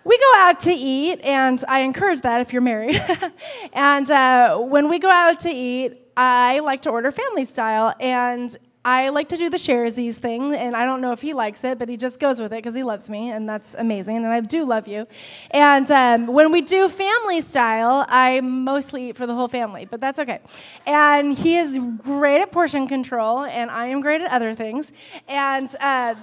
we 0.04 0.18
go 0.18 0.34
out 0.38 0.60
to 0.62 0.72
eat, 0.72 1.20
and 1.22 1.64
I 1.68 1.82
encourage 1.82 2.22
that 2.22 2.42
if 2.42 2.54
you're 2.54 2.62
married. 2.62 3.02
and 3.74 4.10
uh, 4.10 4.58
when 4.58 4.90
we 4.90 5.00
go 5.00 5.10
out 5.10 5.40
to 5.42 5.50
eat, 5.50 5.98
I 6.16 6.60
like 6.60 6.82
to 6.84 6.90
order 6.90 7.12
family 7.12 7.46
style. 7.46 7.94
And 8.00 8.56
I 8.86 9.10
like 9.10 9.28
to 9.30 9.36
do 9.36 9.50
the 9.50 9.58
sharesies 9.58 10.16
thing, 10.16 10.56
and 10.56 10.74
I 10.74 10.86
don't 10.86 11.02
know 11.02 11.12
if 11.12 11.22
he 11.22 11.34
likes 11.34 11.66
it, 11.66 11.78
but 11.78 11.90
he 11.90 11.98
just 11.98 12.18
goes 12.18 12.40
with 12.40 12.54
it 12.54 12.58
because 12.58 12.74
he 12.74 12.84
loves 12.84 13.10
me, 13.10 13.30
and 13.30 13.48
that's 13.48 13.74
amazing, 13.74 14.16
and 14.18 14.28
I 14.28 14.40
do 14.40 14.64
love 14.66 14.88
you. 14.88 15.06
And 15.52 15.92
um, 15.92 16.28
when 16.28 16.52
we 16.54 16.62
do 16.62 16.88
family 16.88 17.42
style, 17.42 18.06
I 18.08 18.40
mostly 18.40 19.10
eat 19.10 19.18
for 19.18 19.28
the 19.28 19.36
whole 19.36 19.50
family, 19.50 19.86
but 19.86 20.00
that's 20.00 20.18
okay. 20.20 20.40
And 20.88 21.38
he 21.38 21.58
is 21.58 21.78
great 21.98 22.42
at 22.42 22.54
portion 22.54 22.88
control, 22.88 23.44
and 23.44 23.70
I 23.70 23.88
am 23.88 24.00
great 24.00 24.22
at 24.22 24.32
other 24.32 24.56
things. 24.56 24.94
And 25.28 25.68
uh, 25.82 26.16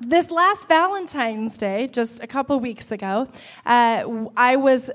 this 0.00 0.30
last 0.30 0.68
Valentine's 0.68 1.58
Day, 1.58 1.86
just 1.86 2.22
a 2.22 2.26
couple 2.26 2.58
weeks 2.60 2.90
ago, 2.90 3.28
uh, 3.66 4.26
I 4.36 4.56
was 4.56 4.90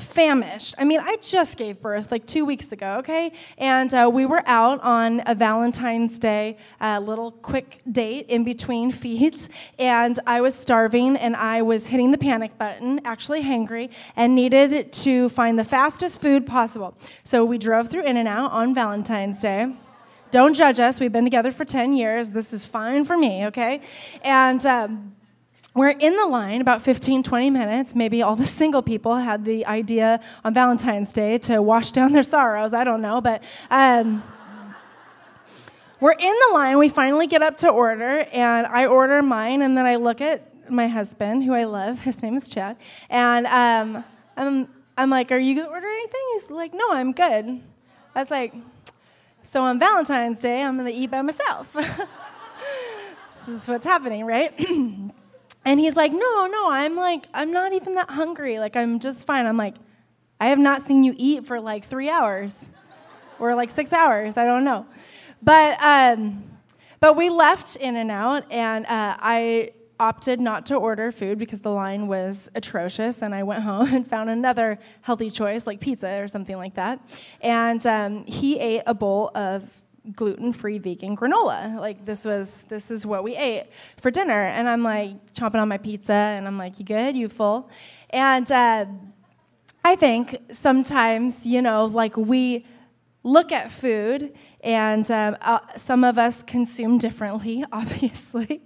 famished. 0.00 0.74
I 0.78 0.84
mean, 0.84 1.00
I 1.00 1.16
just 1.20 1.56
gave 1.56 1.80
birth 1.80 2.10
like 2.10 2.26
two 2.26 2.44
weeks 2.44 2.72
ago, 2.72 2.96
okay? 2.98 3.32
And 3.58 3.92
uh, 3.92 4.10
we 4.12 4.26
were 4.26 4.42
out 4.46 4.80
on 4.82 5.22
a 5.26 5.34
Valentine's 5.34 6.18
Day 6.18 6.56
uh, 6.80 7.00
little 7.00 7.32
quick 7.32 7.80
date 7.90 8.26
in 8.28 8.44
between 8.44 8.92
feeds, 8.92 9.48
and 9.78 10.18
I 10.26 10.40
was 10.40 10.54
starving 10.54 11.16
and 11.16 11.36
I 11.36 11.62
was 11.62 11.86
hitting 11.86 12.10
the 12.10 12.18
panic 12.18 12.58
button, 12.58 13.00
actually 13.04 13.42
hangry, 13.42 13.90
and 14.16 14.34
needed 14.34 14.92
to 14.92 15.28
find 15.28 15.58
the 15.58 15.64
fastest 15.64 16.20
food 16.20 16.46
possible. 16.46 16.96
So 17.24 17.44
we 17.44 17.58
drove 17.58 17.88
through 17.88 18.04
In 18.04 18.16
N 18.16 18.26
Out 18.26 18.52
on 18.52 18.74
Valentine's 18.74 19.40
Day. 19.40 19.72
Don't 20.30 20.54
judge 20.54 20.78
us. 20.78 21.00
We've 21.00 21.12
been 21.12 21.24
together 21.24 21.50
for 21.50 21.64
10 21.64 21.92
years. 21.92 22.30
This 22.30 22.52
is 22.52 22.64
fine 22.64 23.04
for 23.04 23.16
me, 23.16 23.46
okay? 23.46 23.80
And 24.22 24.64
um, 24.64 25.16
we're 25.74 25.90
in 25.90 26.16
the 26.16 26.26
line 26.26 26.60
about 26.60 26.82
15, 26.82 27.22
20 27.22 27.50
minutes. 27.50 27.94
Maybe 27.94 28.22
all 28.22 28.36
the 28.36 28.46
single 28.46 28.82
people 28.82 29.16
had 29.16 29.44
the 29.44 29.64
idea 29.66 30.20
on 30.44 30.52
Valentine's 30.52 31.12
Day 31.12 31.38
to 31.38 31.62
wash 31.62 31.92
down 31.92 32.12
their 32.12 32.22
sorrows. 32.22 32.72
I 32.72 32.84
don't 32.84 33.02
know, 33.02 33.20
but. 33.20 33.42
Um, 33.70 34.22
we're 36.00 36.12
in 36.12 36.34
the 36.48 36.54
line. 36.54 36.78
We 36.78 36.88
finally 36.88 37.26
get 37.26 37.42
up 37.42 37.58
to 37.58 37.68
order, 37.68 38.24
and 38.32 38.66
I 38.66 38.86
order 38.86 39.20
mine, 39.20 39.60
and 39.60 39.76
then 39.76 39.84
I 39.84 39.96
look 39.96 40.22
at 40.22 40.70
my 40.70 40.88
husband, 40.88 41.44
who 41.44 41.52
I 41.52 41.64
love. 41.64 42.00
His 42.00 42.22
name 42.22 42.36
is 42.36 42.48
Chad, 42.48 42.78
and 43.10 43.46
um, 43.46 44.02
I'm, 44.34 44.68
I'm 44.96 45.10
like, 45.10 45.30
"Are 45.30 45.38
you 45.38 45.54
gonna 45.56 45.68
order 45.68 45.86
anything?" 45.86 46.20
He's 46.32 46.50
like, 46.50 46.72
"No, 46.72 46.92
I'm 46.92 47.12
good." 47.12 47.60
I 48.14 48.20
was 48.20 48.30
like, 48.30 48.54
"So 49.42 49.62
on 49.62 49.78
Valentine's 49.78 50.40
Day, 50.40 50.62
I'm 50.62 50.78
gonna 50.78 50.88
eat 50.88 51.10
by 51.10 51.20
myself." 51.20 51.70
this 51.74 53.48
is 53.48 53.68
what's 53.68 53.84
happening, 53.84 54.24
right? 54.24 54.58
And 55.64 55.78
he's 55.78 55.96
like, 55.96 56.12
No, 56.12 56.46
no, 56.46 56.70
I'm 56.70 56.96
like, 56.96 57.26
I'm 57.34 57.52
not 57.52 57.72
even 57.72 57.94
that 57.94 58.10
hungry. 58.10 58.58
Like, 58.58 58.76
I'm 58.76 58.98
just 58.98 59.26
fine. 59.26 59.46
I'm 59.46 59.56
like, 59.56 59.76
I 60.40 60.46
have 60.46 60.58
not 60.58 60.82
seen 60.82 61.04
you 61.04 61.14
eat 61.16 61.44
for 61.44 61.60
like 61.60 61.84
three 61.84 62.08
hours 62.08 62.70
or 63.38 63.54
like 63.54 63.70
six 63.70 63.92
hours. 63.92 64.36
I 64.36 64.44
don't 64.44 64.64
know. 64.64 64.86
But, 65.42 65.82
um, 65.82 66.44
but 67.00 67.16
we 67.16 67.30
left 67.30 67.76
In 67.76 67.96
N 67.96 68.10
Out, 68.10 68.50
and 68.50 68.84
uh, 68.86 69.16
I 69.18 69.72
opted 69.98 70.40
not 70.40 70.66
to 70.66 70.76
order 70.76 71.12
food 71.12 71.38
because 71.38 71.60
the 71.60 71.70
line 71.70 72.08
was 72.08 72.50
atrocious, 72.54 73.22
and 73.22 73.34
I 73.34 73.42
went 73.42 73.62
home 73.70 73.94
and 73.94 74.06
found 74.06 74.30
another 74.30 74.78
healthy 75.02 75.30
choice, 75.30 75.66
like 75.66 75.80
pizza 75.80 76.22
or 76.22 76.28
something 76.28 76.56
like 76.56 76.74
that. 76.74 77.00
And 77.40 77.86
um, 77.86 78.24
he 78.26 78.58
ate 78.58 78.82
a 78.86 78.94
bowl 78.94 79.30
of 79.34 79.62
gluten-free 80.12 80.78
vegan 80.78 81.16
granola. 81.16 81.76
Like 81.78 82.04
this 82.04 82.24
was 82.24 82.64
this 82.68 82.90
is 82.90 83.06
what 83.06 83.24
we 83.24 83.36
ate 83.36 83.66
for 84.00 84.10
dinner, 84.10 84.42
and 84.46 84.68
I'm 84.68 84.82
like 84.82 85.32
chomping 85.34 85.60
on 85.60 85.68
my 85.68 85.78
pizza, 85.78 86.12
and 86.12 86.46
I'm 86.46 86.58
like, 86.58 86.78
"You 86.78 86.84
good? 86.84 87.16
You 87.16 87.28
full?" 87.28 87.70
And 88.10 88.50
uh, 88.50 88.86
I 89.84 89.96
think 89.96 90.36
sometimes 90.50 91.46
you 91.46 91.62
know, 91.62 91.86
like 91.86 92.16
we 92.16 92.64
look 93.22 93.52
at 93.52 93.70
food. 93.70 94.32
And 94.62 95.10
um, 95.10 95.38
uh, 95.40 95.60
some 95.78 96.04
of 96.04 96.18
us 96.18 96.42
consume 96.42 96.98
differently, 96.98 97.64
obviously. 97.72 98.62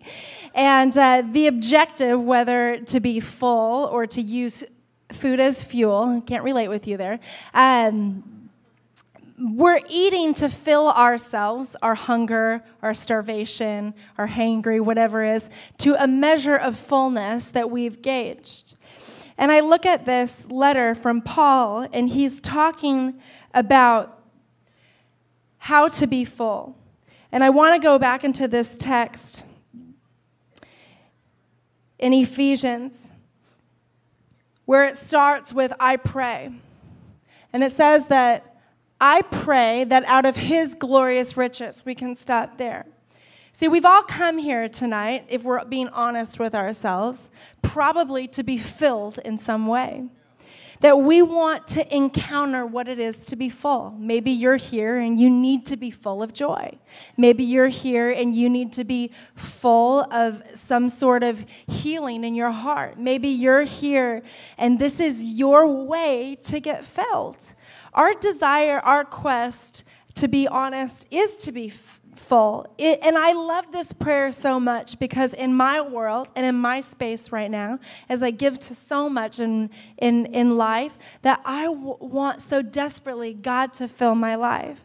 And 0.52 0.96
uh, 0.98 1.22
the 1.30 1.46
objective, 1.46 2.22
whether 2.22 2.78
to 2.86 2.98
be 2.98 3.20
full 3.20 3.84
or 3.86 4.04
to 4.08 4.20
use 4.20 4.64
food 5.12 5.40
as 5.40 5.62
fuel, 5.62 6.22
can't 6.26 6.44
relate 6.44 6.68
with 6.68 6.86
you 6.86 6.96
there, 6.96 7.20
um, 7.52 8.33
we're 9.38 9.80
eating 9.88 10.32
to 10.34 10.48
fill 10.48 10.88
ourselves, 10.90 11.74
our 11.82 11.94
hunger, 11.94 12.62
our 12.82 12.94
starvation, 12.94 13.94
our 14.16 14.28
hangry, 14.28 14.80
whatever 14.80 15.24
is, 15.24 15.50
to 15.78 15.94
a 16.02 16.06
measure 16.06 16.56
of 16.56 16.76
fullness 16.76 17.50
that 17.50 17.70
we've 17.70 18.00
gauged. 18.00 18.76
And 19.36 19.50
I 19.50 19.60
look 19.60 19.84
at 19.84 20.06
this 20.06 20.46
letter 20.48 20.94
from 20.94 21.20
Paul, 21.20 21.88
and 21.92 22.08
he's 22.08 22.40
talking 22.40 23.20
about 23.52 24.22
how 25.58 25.88
to 25.88 26.06
be 26.06 26.24
full. 26.24 26.78
And 27.32 27.42
I 27.42 27.50
want 27.50 27.74
to 27.74 27.84
go 27.84 27.98
back 27.98 28.22
into 28.22 28.46
this 28.46 28.76
text 28.76 29.44
in 31.98 32.12
Ephesians, 32.12 33.12
where 34.66 34.84
it 34.86 34.96
starts 34.96 35.52
with, 35.52 35.72
I 35.80 35.96
pray. 35.96 36.52
And 37.52 37.64
it 37.64 37.72
says 37.72 38.06
that 38.06 38.53
I 39.06 39.20
pray 39.20 39.84
that 39.84 40.02
out 40.06 40.24
of 40.24 40.34
His 40.34 40.74
glorious 40.74 41.36
riches, 41.36 41.84
we 41.84 41.94
can 41.94 42.16
stop 42.16 42.56
there. 42.56 42.86
See, 43.52 43.68
we've 43.68 43.84
all 43.84 44.02
come 44.02 44.38
here 44.38 44.66
tonight, 44.66 45.26
if 45.28 45.42
we're 45.42 45.62
being 45.66 45.88
honest 45.88 46.38
with 46.38 46.54
ourselves, 46.54 47.30
probably 47.60 48.26
to 48.28 48.42
be 48.42 48.56
filled 48.56 49.18
in 49.18 49.36
some 49.36 49.66
way. 49.66 50.06
That 50.80 51.00
we 51.00 51.20
want 51.20 51.66
to 51.68 51.94
encounter 51.94 52.64
what 52.64 52.88
it 52.88 52.98
is 52.98 53.26
to 53.26 53.36
be 53.36 53.50
full. 53.50 53.90
Maybe 53.98 54.30
you're 54.30 54.56
here 54.56 54.96
and 54.96 55.20
you 55.20 55.28
need 55.28 55.66
to 55.66 55.76
be 55.76 55.90
full 55.90 56.22
of 56.22 56.32
joy. 56.32 56.78
Maybe 57.18 57.44
you're 57.44 57.68
here 57.68 58.10
and 58.10 58.34
you 58.34 58.48
need 58.48 58.72
to 58.72 58.84
be 58.84 59.10
full 59.34 60.06
of 60.12 60.42
some 60.54 60.88
sort 60.88 61.22
of 61.22 61.44
healing 61.68 62.24
in 62.24 62.34
your 62.34 62.50
heart. 62.50 62.98
Maybe 62.98 63.28
you're 63.28 63.64
here 63.64 64.22
and 64.56 64.78
this 64.78 64.98
is 64.98 65.32
your 65.32 65.66
way 65.66 66.38
to 66.44 66.58
get 66.58 66.86
filled. 66.86 67.54
Our 67.94 68.14
desire, 68.14 68.80
our 68.80 69.04
quest, 69.04 69.84
to 70.16 70.28
be 70.28 70.48
honest, 70.48 71.06
is 71.10 71.36
to 71.38 71.52
be 71.52 71.68
f- 71.68 72.00
full. 72.16 72.66
It, 72.78 72.98
and 73.02 73.16
I 73.16 73.32
love 73.32 73.70
this 73.70 73.92
prayer 73.92 74.32
so 74.32 74.58
much 74.58 74.98
because 74.98 75.32
in 75.34 75.54
my 75.54 75.80
world 75.80 76.28
and 76.34 76.44
in 76.44 76.56
my 76.56 76.80
space 76.80 77.30
right 77.30 77.50
now, 77.50 77.78
as 78.08 78.22
I 78.22 78.30
give 78.30 78.58
to 78.60 78.74
so 78.74 79.08
much 79.08 79.38
in, 79.40 79.70
in, 79.98 80.26
in 80.26 80.56
life, 80.56 80.98
that 81.22 81.40
I 81.44 81.64
w- 81.64 81.96
want 82.00 82.40
so 82.40 82.62
desperately 82.62 83.34
God 83.34 83.72
to 83.74 83.86
fill 83.86 84.14
my 84.14 84.34
life. 84.34 84.84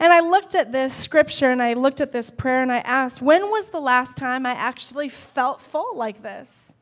And 0.00 0.12
I 0.12 0.20
looked 0.20 0.54
at 0.54 0.70
this 0.70 0.94
scripture 0.94 1.50
and 1.50 1.62
I 1.62 1.74
looked 1.74 2.00
at 2.00 2.12
this 2.12 2.30
prayer 2.30 2.62
and 2.62 2.70
I 2.70 2.78
asked, 2.78 3.20
when 3.20 3.42
was 3.50 3.70
the 3.70 3.80
last 3.80 4.16
time 4.16 4.46
I 4.46 4.52
actually 4.52 5.08
felt 5.08 5.60
full 5.60 5.96
like 5.96 6.22
this? 6.22 6.72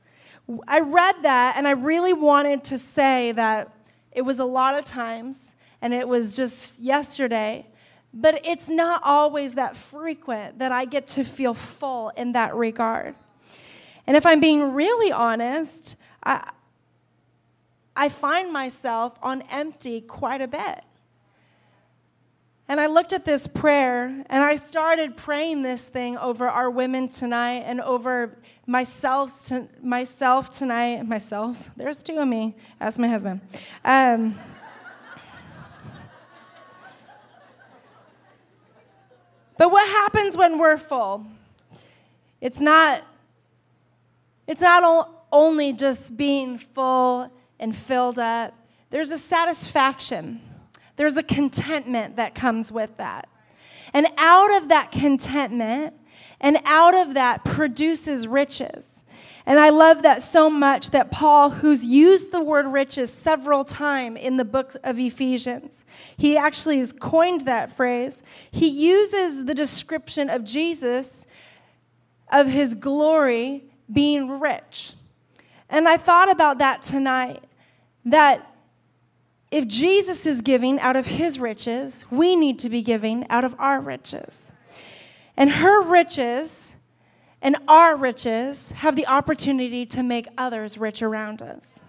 I 0.68 0.80
read 0.80 1.16
that 1.22 1.56
and 1.56 1.66
I 1.66 1.72
really 1.72 2.12
wanted 2.12 2.62
to 2.64 2.78
say 2.78 3.32
that 3.32 3.72
it 4.16 4.22
was 4.22 4.40
a 4.40 4.44
lot 4.44 4.76
of 4.76 4.84
times, 4.84 5.54
and 5.82 5.94
it 5.94 6.08
was 6.08 6.34
just 6.34 6.80
yesterday. 6.80 7.66
But 8.14 8.46
it's 8.46 8.70
not 8.70 9.02
always 9.04 9.54
that 9.54 9.76
frequent 9.76 10.58
that 10.58 10.72
I 10.72 10.86
get 10.86 11.06
to 11.08 11.22
feel 11.22 11.52
full 11.52 12.08
in 12.16 12.32
that 12.32 12.54
regard. 12.54 13.14
And 14.06 14.16
if 14.16 14.24
I'm 14.24 14.40
being 14.40 14.72
really 14.72 15.12
honest, 15.12 15.96
I, 16.24 16.50
I 17.94 18.08
find 18.08 18.50
myself 18.50 19.18
on 19.22 19.42
empty 19.50 20.00
quite 20.00 20.40
a 20.40 20.48
bit. 20.48 20.82
And 22.68 22.80
I 22.80 22.86
looked 22.86 23.12
at 23.12 23.24
this 23.24 23.46
prayer 23.46 24.06
and 24.26 24.42
I 24.42 24.56
started 24.56 25.16
praying 25.16 25.62
this 25.62 25.88
thing 25.88 26.18
over 26.18 26.48
our 26.48 26.68
women 26.68 27.08
tonight 27.08 27.62
and 27.64 27.80
over 27.80 28.36
myself, 28.66 29.46
to, 29.46 29.68
myself 29.80 30.50
tonight. 30.50 31.06
Myself, 31.06 31.70
there's 31.76 32.02
two 32.02 32.18
of 32.18 32.26
me. 32.26 32.56
Ask 32.80 32.98
my 32.98 33.06
husband. 33.06 33.40
Um, 33.84 34.36
but 39.56 39.70
what 39.70 39.88
happens 39.88 40.36
when 40.36 40.58
we're 40.58 40.76
full? 40.76 41.24
It's 42.40 42.60
not, 42.60 43.04
it's 44.48 44.60
not 44.60 45.08
only 45.30 45.72
just 45.72 46.16
being 46.16 46.58
full 46.58 47.30
and 47.60 47.76
filled 47.76 48.18
up, 48.18 48.54
there's 48.90 49.12
a 49.12 49.18
satisfaction 49.18 50.40
there's 50.96 51.16
a 51.16 51.22
contentment 51.22 52.16
that 52.16 52.34
comes 52.34 52.72
with 52.72 52.96
that. 52.96 53.28
And 53.92 54.06
out 54.18 54.54
of 54.56 54.68
that 54.68 54.92
contentment 54.92 55.94
and 56.40 56.58
out 56.64 56.94
of 56.94 57.14
that 57.14 57.44
produces 57.44 58.26
riches. 58.26 59.04
And 59.48 59.60
I 59.60 59.68
love 59.68 60.02
that 60.02 60.22
so 60.22 60.50
much 60.50 60.90
that 60.90 61.12
Paul, 61.12 61.50
who's 61.50 61.86
used 61.86 62.32
the 62.32 62.40
word 62.40 62.66
riches 62.66 63.12
several 63.12 63.64
times 63.64 64.18
in 64.20 64.38
the 64.38 64.44
book 64.44 64.74
of 64.82 64.98
Ephesians, 64.98 65.84
he 66.16 66.36
actually 66.36 66.78
has 66.80 66.92
coined 66.92 67.42
that 67.42 67.70
phrase. 67.70 68.24
He 68.50 68.66
uses 68.66 69.44
the 69.44 69.54
description 69.54 70.28
of 70.28 70.42
Jesus, 70.42 71.26
of 72.32 72.48
his 72.48 72.74
glory 72.74 73.64
being 73.90 74.40
rich. 74.40 74.94
And 75.70 75.88
I 75.88 75.96
thought 75.96 76.30
about 76.30 76.58
that 76.58 76.82
tonight, 76.82 77.44
that 78.04 78.52
if 79.50 79.66
Jesus 79.66 80.26
is 80.26 80.40
giving 80.40 80.80
out 80.80 80.96
of 80.96 81.06
his 81.06 81.38
riches, 81.38 82.04
we 82.10 82.36
need 82.36 82.58
to 82.60 82.68
be 82.68 82.82
giving 82.82 83.28
out 83.30 83.44
of 83.44 83.54
our 83.58 83.80
riches. 83.80 84.52
And 85.36 85.50
her 85.50 85.82
riches 85.82 86.76
and 87.42 87.56
our 87.68 87.96
riches 87.96 88.72
have 88.72 88.96
the 88.96 89.06
opportunity 89.06 89.86
to 89.86 90.02
make 90.02 90.26
others 90.36 90.78
rich 90.78 91.02
around 91.02 91.42
us. 91.42 91.80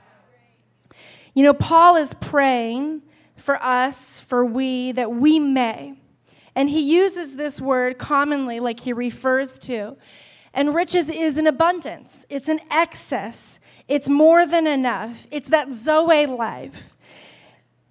You 1.33 1.43
know, 1.43 1.53
Paul 1.53 1.95
is 1.95 2.13
praying 2.15 3.01
for 3.35 3.61
us, 3.63 4.19
for 4.19 4.43
we, 4.43 4.91
that 4.93 5.11
we 5.11 5.39
may. 5.39 5.95
And 6.55 6.69
he 6.69 6.81
uses 6.81 7.35
this 7.35 7.61
word 7.61 7.97
commonly, 7.97 8.59
like 8.59 8.81
he 8.81 8.93
refers 8.93 9.57
to. 9.59 9.97
And 10.53 10.73
riches 10.73 11.09
is 11.09 11.37
an 11.37 11.47
abundance, 11.47 12.25
it's 12.29 12.47
an 12.47 12.59
excess, 12.71 13.59
It's 13.87 14.09
more 14.09 14.45
than 14.45 14.67
enough. 14.67 15.27
It's 15.31 15.49
that 15.49 15.71
Zoe 15.71 16.25
life. 16.25 16.96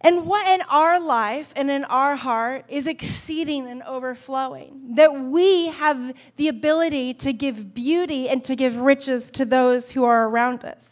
And 0.06 0.24
what 0.24 0.46
in 0.46 0.62
our 0.70 1.00
life 1.00 1.52
and 1.56 1.68
in 1.68 1.82
our 1.82 2.14
heart 2.14 2.64
is 2.68 2.86
exceeding 2.86 3.66
and 3.66 3.82
overflowing? 3.82 4.94
That 4.94 5.20
we 5.20 5.66
have 5.66 6.14
the 6.36 6.46
ability 6.46 7.12
to 7.14 7.32
give 7.32 7.74
beauty 7.74 8.28
and 8.28 8.44
to 8.44 8.54
give 8.54 8.76
riches 8.76 9.32
to 9.32 9.44
those 9.44 9.90
who 9.90 10.04
are 10.04 10.28
around 10.28 10.64
us. 10.64 10.86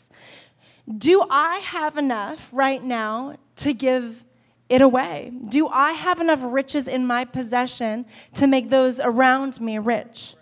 Do 0.99 1.25
I 1.31 1.59
have 1.59 1.97
enough 1.97 2.51
right 2.53 2.83
now 2.83 3.37
to 3.59 3.73
give 3.73 4.25
it 4.69 4.83
away? 4.83 5.31
Do 5.49 5.69
I 5.69 5.93
have 5.93 6.19
enough 6.19 6.41
riches 6.43 6.89
in 6.89 7.07
my 7.07 7.25
possession 7.25 8.07
to 8.33 8.49
make 8.49 8.69
those 8.69 8.99
around 8.99 9.61
me 9.61 9.79
rich? 9.79 10.35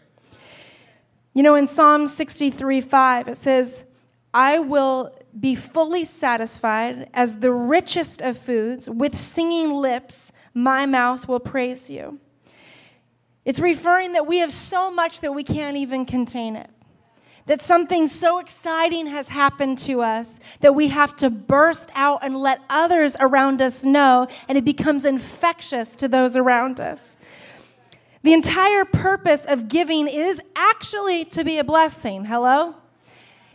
You 1.35 1.43
know, 1.43 1.57
in 1.57 1.67
Psalm 1.67 2.07
63 2.07 2.81
5, 2.81 3.29
it 3.29 3.37
says, 3.37 3.85
I 4.33 4.61
will 4.61 5.15
be 5.39 5.55
fully 5.55 6.05
satisfied 6.05 7.09
as 7.15 7.41
the 7.41 7.53
richest 7.53 8.21
of 8.21 8.37
foods. 8.37 8.89
With 8.89 9.17
singing 9.17 9.71
lips, 9.71 10.33
my 10.55 10.87
mouth 10.87 11.27
will 11.29 11.41
praise 11.41 11.89
you. 11.89 12.21
It's 13.45 13.59
referring 13.59 14.13
that 14.13 14.27
we 14.27 14.39
have 14.39 14.53
so 14.53 14.91
much 14.91 15.21
that 15.21 15.33
we 15.33 15.43
can't 15.43 15.77
even 15.77 16.05
contain 16.05 16.55
it. 16.55 16.71
That 17.47 17.61
something 17.61 18.07
so 18.07 18.39
exciting 18.39 19.09
has 19.09 19.31
happened 19.31 19.79
to 19.79 20.01
us 20.01 20.39
that 20.61 20.77
we 20.77 20.89
have 20.89 21.17
to 21.17 21.29
burst 21.29 21.91
out 21.95 22.25
and 22.25 22.37
let 22.37 22.61
others 22.71 23.17
around 23.19 23.61
us 23.61 23.85
know, 23.85 24.29
and 24.49 24.57
it 24.57 24.65
becomes 24.65 25.05
infectious 25.05 25.97
to 25.97 26.07
those 26.07 26.37
around 26.37 26.81
us. 26.81 27.17
The 28.23 28.33
entire 28.33 28.85
purpose 28.85 29.45
of 29.45 29.67
giving 29.67 30.07
is 30.07 30.41
actually 30.55 31.25
to 31.27 31.43
be 31.43 31.59
a 31.59 31.65
blessing. 31.65 32.27
Hello? 32.27 32.77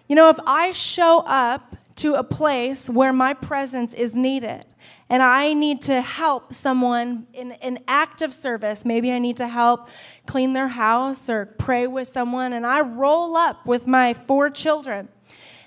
You 0.08 0.16
know, 0.16 0.30
if 0.30 0.40
I 0.46 0.72
show 0.72 1.24
up 1.26 1.76
to 1.96 2.14
a 2.14 2.24
place 2.24 2.90
where 2.90 3.12
my 3.12 3.34
presence 3.34 3.94
is 3.94 4.16
needed 4.16 4.66
and 5.10 5.22
I 5.22 5.54
need 5.54 5.82
to 5.84 6.02
help 6.02 6.54
someone 6.54 7.28
in 7.34 7.54
an 7.54 7.80
act 7.88 8.22
of 8.22 8.34
service, 8.34 8.86
maybe 8.86 9.12
I 9.12 9.20
need 9.20 9.38
to 9.38 9.48
help 9.48 9.90
clean 10.26 10.54
their 10.54 10.70
house 10.70 11.30
or 11.30 11.46
pray 11.46 11.88
with 11.88 12.08
someone, 12.08 12.54
and 12.54 12.66
I 12.66 12.82
roll 12.82 13.36
up 13.36 13.66
with 13.66 13.88
my 13.88 14.14
four 14.14 14.50
children 14.50 15.10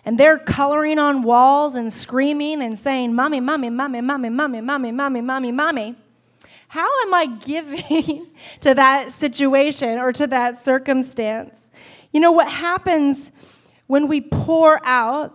and 0.05 0.19
they're 0.19 0.39
coloring 0.39 0.99
on 0.99 1.23
walls 1.23 1.75
and 1.75 1.93
screaming 1.93 2.63
and 2.63 2.79
saying, 2.79 3.15
Mommy, 3.15 3.41
Mommy, 3.41 3.69
Mommy, 3.69 4.01
Mommy, 4.01 4.31
Mommy, 4.31 4.61
Mommy, 4.61 4.93
Mommy, 4.93 5.21
Mommy, 5.21 5.53
Mommy. 5.53 5.97
How 6.69 6.89
am 7.03 7.13
I 7.13 7.27
giving 7.27 8.29
to 8.61 8.75
that 8.75 9.13
situation 9.13 9.99
or 9.99 10.13
to 10.13 10.27
that 10.29 10.59
circumstance? 10.59 11.69
You 12.13 12.21
know, 12.21 12.33
what 12.33 12.49
happens 12.49 13.31
when 13.91 14.07
we 14.07 14.21
pour 14.21 14.81
out 14.87 15.35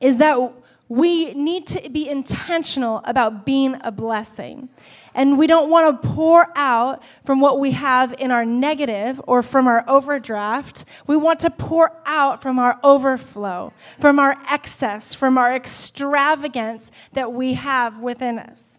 is 0.00 0.16
that 0.16 0.50
we 0.88 1.34
need 1.34 1.66
to 1.66 1.90
be 1.90 2.08
intentional 2.08 3.02
about 3.04 3.44
being 3.44 3.76
a 3.82 3.92
blessing. 3.92 4.70
And 5.14 5.38
we 5.38 5.46
don't 5.46 5.68
want 5.68 6.00
to 6.02 6.08
pour 6.08 6.48
out 6.56 7.02
from 7.22 7.38
what 7.42 7.60
we 7.60 7.72
have 7.72 8.14
in 8.18 8.30
our 8.30 8.46
negative 8.46 9.20
or 9.26 9.42
from 9.42 9.66
our 9.66 9.84
overdraft. 9.86 10.86
We 11.06 11.18
want 11.18 11.38
to 11.40 11.50
pour 11.50 11.92
out 12.06 12.40
from 12.40 12.58
our 12.58 12.80
overflow, 12.82 13.74
from 13.98 14.18
our 14.18 14.38
excess, 14.50 15.14
from 15.14 15.36
our 15.36 15.54
extravagance 15.54 16.90
that 17.12 17.34
we 17.34 17.52
have 17.52 17.98
within 17.98 18.38
us. 18.38 18.78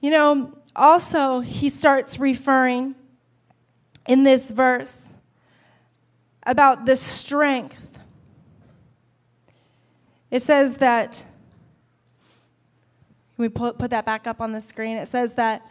You 0.00 0.12
know, 0.12 0.52
also, 0.76 1.40
he 1.40 1.68
starts 1.68 2.20
referring 2.20 2.94
in 4.06 4.22
this 4.22 4.52
verse 4.52 5.09
about 6.44 6.86
the 6.86 6.96
strength. 6.96 7.98
It 10.30 10.42
says 10.42 10.78
that, 10.78 11.24
we 13.36 13.48
put, 13.48 13.78
put 13.78 13.90
that 13.90 14.04
back 14.04 14.26
up 14.26 14.40
on 14.40 14.52
the 14.52 14.60
screen. 14.60 14.96
It 14.96 15.08
says 15.08 15.34
that 15.34 15.68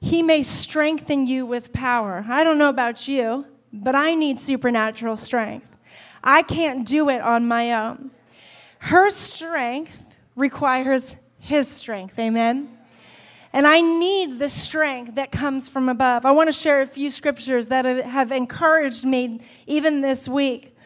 he 0.00 0.22
may 0.22 0.42
strengthen 0.42 1.26
you 1.26 1.46
with 1.46 1.72
power. 1.72 2.24
I 2.28 2.44
don't 2.44 2.58
know 2.58 2.68
about 2.68 3.08
you, 3.08 3.46
but 3.72 3.94
I 3.94 4.14
need 4.14 4.38
supernatural 4.38 5.16
strength. 5.16 5.66
I 6.22 6.42
can't 6.42 6.86
do 6.86 7.08
it 7.08 7.20
on 7.20 7.46
my 7.46 7.72
own. 7.72 8.10
Her 8.80 9.10
strength 9.10 10.14
requires 10.34 11.16
his 11.38 11.68
strength. 11.68 12.18
Amen. 12.18 12.75
And 13.52 13.66
I 13.66 13.80
need 13.80 14.38
the 14.38 14.48
strength 14.48 15.14
that 15.14 15.32
comes 15.32 15.68
from 15.68 15.88
above. 15.88 16.26
I 16.26 16.30
want 16.32 16.48
to 16.48 16.52
share 16.52 16.82
a 16.82 16.86
few 16.86 17.10
scriptures 17.10 17.68
that 17.68 17.84
have 17.84 18.32
encouraged 18.32 19.04
me 19.04 19.40
even 19.66 20.00
this 20.00 20.28
week. 20.28 20.76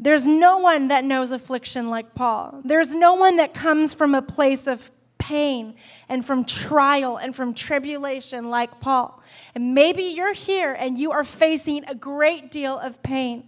There's 0.00 0.26
no 0.26 0.58
one 0.58 0.88
that 0.88 1.04
knows 1.04 1.32
affliction 1.32 1.90
like 1.90 2.14
Paul. 2.14 2.60
There's 2.64 2.94
no 2.94 3.14
one 3.14 3.36
that 3.36 3.52
comes 3.52 3.94
from 3.94 4.14
a 4.14 4.22
place 4.22 4.66
of 4.66 4.90
pain 5.18 5.74
and 6.08 6.24
from 6.24 6.44
trial 6.44 7.16
and 7.16 7.34
from 7.34 7.52
tribulation 7.52 8.48
like 8.48 8.80
Paul. 8.80 9.22
And 9.54 9.74
maybe 9.74 10.04
you're 10.04 10.34
here 10.34 10.72
and 10.72 10.96
you 10.96 11.10
are 11.12 11.24
facing 11.24 11.84
a 11.86 11.94
great 11.94 12.50
deal 12.50 12.78
of 12.78 13.02
pain. 13.02 13.44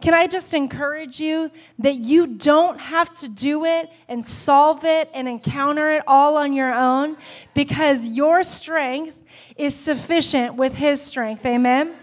Can 0.00 0.14
I 0.14 0.26
just 0.26 0.54
encourage 0.54 1.18
you 1.20 1.50
that 1.78 1.96
you 1.96 2.26
don't 2.26 2.78
have 2.78 3.12
to 3.14 3.28
do 3.28 3.64
it 3.64 3.90
and 4.08 4.24
solve 4.24 4.84
it 4.84 5.10
and 5.14 5.26
encounter 5.26 5.90
it 5.92 6.02
all 6.06 6.36
on 6.36 6.52
your 6.52 6.72
own 6.72 7.16
because 7.54 8.08
your 8.08 8.44
strength 8.44 9.18
is 9.56 9.74
sufficient 9.74 10.54
with 10.56 10.74
His 10.74 11.00
strength. 11.00 11.44
Amen? 11.46 11.94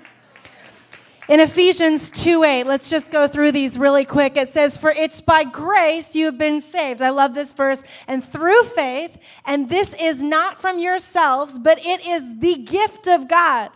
In 1.31 1.39
Ephesians 1.39 2.09
2 2.09 2.43
8, 2.43 2.65
let's 2.65 2.89
just 2.89 3.09
go 3.09 3.25
through 3.25 3.53
these 3.53 3.79
really 3.79 4.03
quick. 4.03 4.35
It 4.35 4.49
says, 4.49 4.77
For 4.77 4.91
it's 4.91 5.21
by 5.21 5.45
grace 5.45 6.13
you 6.13 6.25
have 6.25 6.37
been 6.37 6.59
saved. 6.59 7.01
I 7.01 7.09
love 7.11 7.33
this 7.33 7.53
verse. 7.53 7.83
And 8.05 8.21
through 8.21 8.63
faith, 8.63 9.17
and 9.45 9.69
this 9.69 9.93
is 9.93 10.21
not 10.21 10.59
from 10.59 10.77
yourselves, 10.77 11.57
but 11.57 11.79
it 11.85 12.05
is 12.05 12.39
the 12.39 12.57
gift 12.57 13.07
of 13.07 13.29
God. 13.29 13.69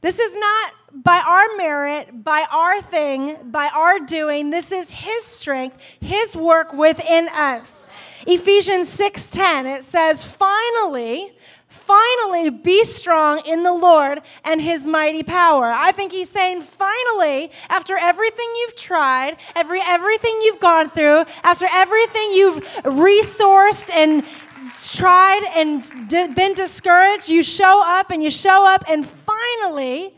This 0.00 0.20
is 0.20 0.32
not 0.38 0.72
by 0.92 1.20
our 1.28 1.56
merit, 1.56 2.22
by 2.22 2.46
our 2.52 2.80
thing, 2.80 3.50
by 3.50 3.68
our 3.74 3.98
doing. 3.98 4.50
This 4.50 4.70
is 4.70 4.90
his 4.90 5.24
strength, 5.24 5.76
his 6.00 6.36
work 6.36 6.72
within 6.72 7.28
us. 7.30 7.88
Ephesians 8.28 8.88
6:10 8.88 9.66
it 9.66 9.82
says, 9.82 10.22
"Finally, 10.22 11.36
Finally, 11.70 12.50
be 12.50 12.82
strong 12.82 13.40
in 13.46 13.62
the 13.62 13.72
Lord 13.72 14.20
and 14.44 14.60
his 14.60 14.88
mighty 14.88 15.22
power. 15.22 15.66
I 15.66 15.92
think 15.92 16.10
he's 16.10 16.28
saying, 16.28 16.62
finally, 16.62 17.52
after 17.68 17.96
everything 17.96 18.46
you've 18.58 18.74
tried, 18.74 19.36
every, 19.54 19.80
everything 19.86 20.36
you've 20.42 20.58
gone 20.58 20.90
through, 20.90 21.24
after 21.44 21.66
everything 21.70 22.32
you've 22.32 22.64
resourced 22.82 23.88
and 23.90 24.24
tried 24.96 25.44
and 25.54 26.08
d- 26.08 26.26
been 26.34 26.54
discouraged, 26.54 27.28
you 27.28 27.44
show 27.44 27.82
up 27.86 28.10
and 28.10 28.20
you 28.20 28.30
show 28.30 28.66
up, 28.66 28.82
and 28.88 29.06
finally, 29.06 30.12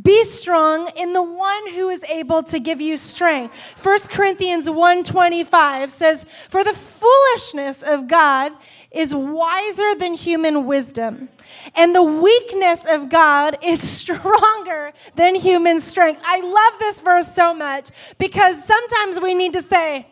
be 0.00 0.24
strong 0.24 0.90
in 0.96 1.12
the 1.12 1.22
one 1.22 1.70
who 1.72 1.90
is 1.90 2.02
able 2.04 2.42
to 2.44 2.58
give 2.58 2.80
you 2.80 2.96
strength. 2.96 3.54
1 3.76 4.08
Corinthians 4.08 4.68
1:25 4.68 5.90
says, 5.90 6.24
"For 6.48 6.64
the 6.64 6.72
foolishness 6.72 7.82
of 7.82 8.08
God 8.08 8.52
is 8.90 9.14
wiser 9.14 9.94
than 9.94 10.14
human 10.14 10.66
wisdom, 10.66 11.28
and 11.74 11.94
the 11.94 12.02
weakness 12.02 12.86
of 12.86 13.10
God 13.10 13.58
is 13.60 13.86
stronger 13.98 14.94
than 15.14 15.34
human 15.34 15.78
strength." 15.78 16.22
I 16.24 16.40
love 16.40 16.78
this 16.78 17.00
verse 17.00 17.28
so 17.28 17.52
much 17.52 17.90
because 18.16 18.64
sometimes 18.64 19.20
we 19.20 19.34
need 19.34 19.52
to 19.52 19.62
say, 19.62 20.06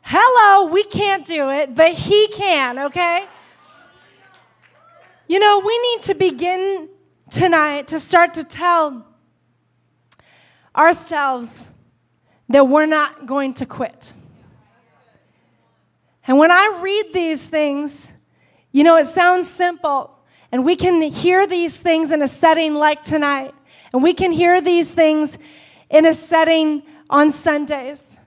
"Hello, 0.00 0.64
we 0.64 0.82
can't 0.82 1.26
do 1.26 1.50
it, 1.50 1.74
but 1.74 1.92
he 1.92 2.28
can," 2.28 2.78
okay? 2.78 3.26
You 5.28 5.38
know, 5.38 5.58
we 5.58 5.78
need 5.78 6.02
to 6.04 6.14
begin 6.14 6.88
tonight 7.30 7.88
to 7.88 8.00
start 8.00 8.34
to 8.34 8.44
tell 8.44 9.06
ourselves 10.76 11.70
that 12.48 12.68
we're 12.68 12.86
not 12.86 13.26
going 13.26 13.54
to 13.54 13.66
quit. 13.66 14.12
And 16.26 16.38
when 16.38 16.50
I 16.50 16.78
read 16.82 17.12
these 17.12 17.48
things, 17.48 18.12
you 18.72 18.82
know, 18.84 18.96
it 18.96 19.06
sounds 19.06 19.48
simple, 19.48 20.18
and 20.50 20.64
we 20.64 20.76
can 20.76 21.02
hear 21.02 21.46
these 21.46 21.80
things 21.82 22.10
in 22.10 22.22
a 22.22 22.28
setting 22.28 22.74
like 22.74 23.02
tonight, 23.02 23.54
and 23.92 24.02
we 24.02 24.14
can 24.14 24.32
hear 24.32 24.60
these 24.60 24.90
things 24.90 25.38
in 25.90 26.06
a 26.06 26.14
setting 26.14 26.82
on 27.10 27.30
Sundays. 27.30 28.20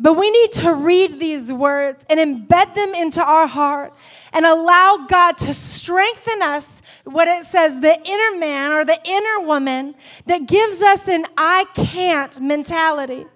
But 0.00 0.14
we 0.14 0.30
need 0.30 0.52
to 0.52 0.74
read 0.74 1.20
these 1.20 1.52
words 1.52 2.04
and 2.10 2.18
embed 2.18 2.74
them 2.74 2.94
into 2.94 3.22
our 3.22 3.46
heart 3.46 3.94
and 4.32 4.44
allow 4.44 5.06
God 5.08 5.38
to 5.38 5.54
strengthen 5.54 6.42
us, 6.42 6.82
what 7.04 7.28
it 7.28 7.44
says, 7.44 7.80
the 7.80 7.96
inner 8.04 8.38
man 8.38 8.72
or 8.72 8.84
the 8.84 8.98
inner 9.04 9.46
woman 9.46 9.94
that 10.26 10.46
gives 10.46 10.82
us 10.82 11.06
an 11.06 11.26
I 11.36 11.66
can't 11.74 12.40
mentality. 12.40 13.26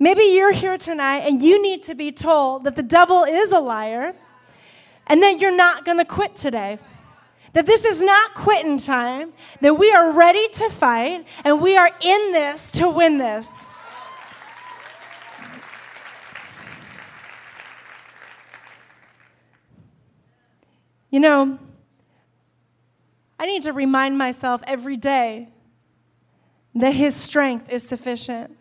Maybe 0.00 0.22
you're 0.22 0.52
here 0.52 0.78
tonight 0.78 1.20
and 1.20 1.42
you 1.42 1.62
need 1.62 1.82
to 1.84 1.94
be 1.94 2.10
told 2.10 2.64
that 2.64 2.74
the 2.74 2.82
devil 2.82 3.24
is 3.24 3.52
a 3.52 3.60
liar 3.60 4.14
and 5.06 5.22
that 5.22 5.38
you're 5.38 5.54
not 5.54 5.84
going 5.84 5.98
to 5.98 6.04
quit 6.04 6.34
today. 6.34 6.78
That 7.52 7.66
this 7.66 7.84
is 7.84 8.02
not 8.02 8.34
quitting 8.34 8.78
time, 8.78 9.32
that 9.60 9.74
we 9.74 9.92
are 9.92 10.10
ready 10.10 10.48
to 10.48 10.70
fight 10.70 11.26
and 11.44 11.60
we 11.60 11.76
are 11.76 11.90
in 12.00 12.32
this 12.32 12.72
to 12.72 12.88
win 12.88 13.18
this. 13.18 13.66
You 21.10 21.20
know, 21.20 21.58
I 23.38 23.46
need 23.46 23.62
to 23.64 23.72
remind 23.72 24.16
myself 24.16 24.62
every 24.66 24.96
day 24.96 25.48
that 26.74 26.94
his 26.94 27.16
strength 27.16 27.70
is 27.70 27.86
sufficient. 27.86 28.56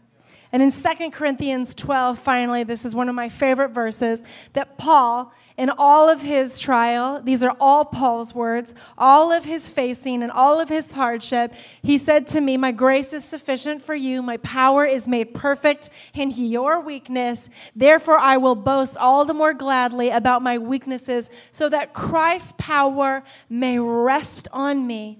And 0.52 0.64
in 0.64 0.72
2 0.72 1.12
Corinthians 1.12 1.76
12, 1.76 2.18
finally, 2.18 2.64
this 2.64 2.86
is 2.86 2.96
one 2.96 3.08
of 3.08 3.14
my 3.14 3.30
favorite 3.30 3.70
verses 3.70 4.24
that 4.54 4.78
Paul, 4.78 5.32
in 5.60 5.70
all 5.78 6.10
of 6.10 6.22
his 6.22 6.58
trial, 6.58 7.22
these 7.22 7.44
are 7.44 7.54
all 7.60 7.84
Paul's 7.84 8.34
words, 8.34 8.74
all 8.98 9.30
of 9.30 9.44
his 9.44 9.70
facing 9.70 10.24
and 10.24 10.32
all 10.32 10.58
of 10.58 10.70
his 10.70 10.94
hardship, 10.94 11.54
he 11.82 11.98
said 11.98 12.26
to 12.28 12.40
me, 12.40 12.56
My 12.56 12.72
grace 12.72 13.12
is 13.12 13.26
sufficient 13.26 13.82
for 13.82 13.94
you. 13.94 14.22
My 14.22 14.38
power 14.38 14.86
is 14.86 15.06
made 15.06 15.34
perfect 15.34 15.90
in 16.14 16.32
your 16.32 16.80
weakness. 16.80 17.50
Therefore, 17.76 18.18
I 18.18 18.38
will 18.38 18.56
boast 18.56 18.96
all 18.96 19.26
the 19.26 19.34
more 19.34 19.54
gladly 19.54 20.10
about 20.10 20.42
my 20.42 20.58
weaknesses, 20.58 21.30
so 21.52 21.68
that 21.68 21.92
Christ's 21.92 22.54
power 22.58 23.22
may 23.50 23.78
rest 23.80 24.48
on 24.54 24.88
me. 24.88 25.20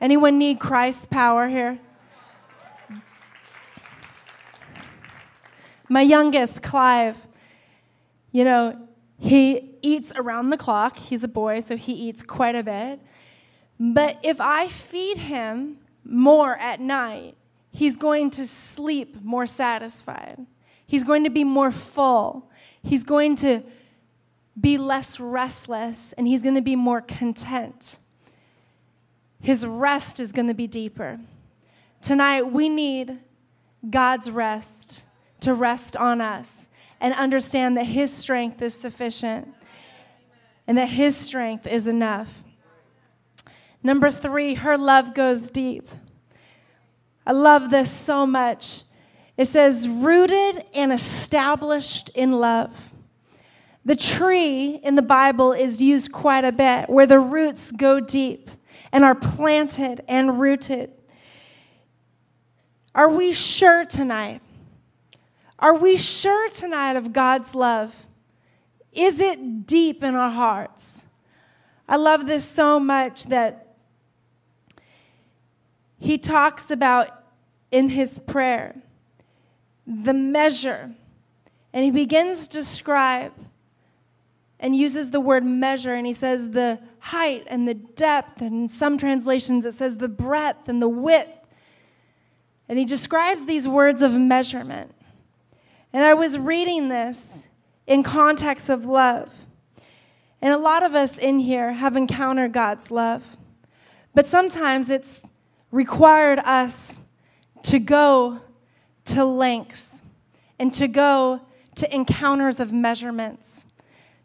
Anyone 0.00 0.38
need 0.38 0.58
Christ's 0.58 1.04
power 1.04 1.48
here? 1.48 1.78
My 5.90 6.00
youngest, 6.00 6.62
Clive, 6.62 7.18
you 8.30 8.44
know, 8.44 8.88
he 9.22 9.76
eats 9.82 10.12
around 10.16 10.50
the 10.50 10.56
clock. 10.56 10.98
He's 10.98 11.22
a 11.22 11.28
boy, 11.28 11.60
so 11.60 11.76
he 11.76 11.92
eats 11.92 12.24
quite 12.24 12.56
a 12.56 12.62
bit. 12.64 12.98
But 13.78 14.18
if 14.24 14.40
I 14.40 14.66
feed 14.66 15.16
him 15.18 15.78
more 16.04 16.56
at 16.56 16.80
night, 16.80 17.36
he's 17.70 17.96
going 17.96 18.32
to 18.32 18.44
sleep 18.44 19.22
more 19.22 19.46
satisfied. 19.46 20.44
He's 20.84 21.04
going 21.04 21.22
to 21.22 21.30
be 21.30 21.44
more 21.44 21.70
full. 21.70 22.50
He's 22.82 23.04
going 23.04 23.36
to 23.36 23.62
be 24.60 24.76
less 24.76 25.20
restless, 25.20 26.12
and 26.14 26.26
he's 26.26 26.42
going 26.42 26.56
to 26.56 26.60
be 26.60 26.74
more 26.74 27.00
content. 27.00 28.00
His 29.40 29.64
rest 29.64 30.18
is 30.18 30.32
going 30.32 30.48
to 30.48 30.54
be 30.54 30.66
deeper. 30.66 31.20
Tonight, 32.00 32.50
we 32.50 32.68
need 32.68 33.20
God's 33.88 34.32
rest 34.32 35.04
to 35.38 35.54
rest 35.54 35.96
on 35.96 36.20
us 36.20 36.68
and 37.02 37.12
understand 37.14 37.76
that 37.76 37.84
His 37.84 38.12
strength 38.12 38.62
is 38.62 38.72
sufficient 38.72 39.52
and 40.66 40.78
that 40.78 40.88
His 40.88 41.16
strength 41.16 41.66
is 41.66 41.86
enough. 41.86 42.44
Number 43.82 44.10
three, 44.10 44.54
her 44.54 44.78
love 44.78 45.12
goes 45.12 45.50
deep. 45.50 45.88
I 47.26 47.32
love 47.32 47.70
this 47.70 47.90
so 47.90 48.26
much. 48.26 48.84
It 49.36 49.46
says, 49.46 49.88
rooted 49.88 50.64
and 50.72 50.92
established 50.92 52.10
in 52.10 52.32
love. 52.32 52.94
The 53.84 53.96
tree 53.96 54.78
in 54.84 54.94
the 54.94 55.02
Bible 55.02 55.52
is 55.52 55.82
used 55.82 56.12
quite 56.12 56.44
a 56.44 56.52
bit, 56.52 56.88
where 56.88 57.06
the 57.06 57.18
roots 57.18 57.72
go 57.72 57.98
deep 57.98 58.48
and 58.92 59.04
are 59.04 59.16
planted 59.16 60.02
and 60.06 60.38
rooted. 60.40 60.92
Are 62.94 63.08
we 63.08 63.32
sure 63.32 63.84
tonight 63.84 64.40
are 65.62 65.74
we 65.74 65.96
sure 65.96 66.50
tonight 66.50 66.96
of 66.96 67.12
God's 67.12 67.54
love? 67.54 68.06
Is 68.92 69.20
it 69.20 69.66
deep 69.66 70.02
in 70.02 70.14
our 70.16 70.30
hearts? 70.30 71.06
I 71.88 71.96
love 71.96 72.26
this 72.26 72.44
so 72.44 72.80
much 72.80 73.26
that 73.26 73.76
he 75.98 76.18
talks 76.18 76.70
about 76.70 77.24
in 77.70 77.90
his 77.90 78.18
prayer 78.18 78.82
the 79.86 80.12
measure. 80.12 80.92
And 81.72 81.84
he 81.84 81.90
begins 81.90 82.48
to 82.48 82.58
describe 82.58 83.32
and 84.60 84.76
uses 84.76 85.10
the 85.10 85.20
word 85.20 85.44
measure, 85.44 85.94
and 85.94 86.06
he 86.06 86.12
says 86.12 86.50
the 86.50 86.78
height 87.00 87.44
and 87.48 87.66
the 87.66 87.74
depth, 87.74 88.40
and 88.40 88.62
in 88.62 88.68
some 88.68 88.96
translations 88.96 89.66
it 89.66 89.72
says 89.72 89.98
the 89.98 90.08
breadth 90.08 90.68
and 90.68 90.80
the 90.80 90.88
width. 90.88 91.30
And 92.68 92.78
he 92.78 92.84
describes 92.84 93.46
these 93.46 93.66
words 93.66 94.02
of 94.02 94.18
measurement. 94.18 94.94
And 95.92 96.04
I 96.04 96.14
was 96.14 96.38
reading 96.38 96.88
this 96.88 97.48
in 97.86 98.02
context 98.02 98.68
of 98.68 98.86
love. 98.86 99.46
And 100.40 100.52
a 100.52 100.58
lot 100.58 100.82
of 100.82 100.94
us 100.94 101.18
in 101.18 101.38
here 101.38 101.72
have 101.72 101.96
encountered 101.96 102.52
God's 102.52 102.90
love. 102.90 103.36
But 104.14 104.26
sometimes 104.26 104.90
it's 104.90 105.22
required 105.70 106.38
us 106.40 107.00
to 107.62 107.78
go 107.78 108.40
to 109.04 109.24
lengths 109.24 110.02
and 110.58 110.72
to 110.74 110.88
go 110.88 111.42
to 111.74 111.94
encounters 111.94 112.60
of 112.60 112.72
measurements, 112.72 113.66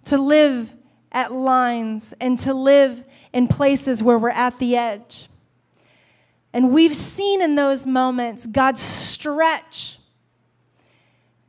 to 0.06 0.18
live 0.18 0.76
at 1.12 1.34
lines 1.34 2.14
and 2.20 2.38
to 2.40 2.54
live 2.54 3.04
in 3.34 3.48
places 3.48 4.04
where 4.04 4.18
we're 4.18 4.30
at 4.30 4.60
the 4.60 4.76
edge. 4.76 5.30
And 6.54 6.72
we've 6.72 6.96
seen 6.96 7.42
in 7.42 7.56
those 7.56 7.86
moments 7.86 8.46
God 8.46 8.78
stretch 8.78 10.00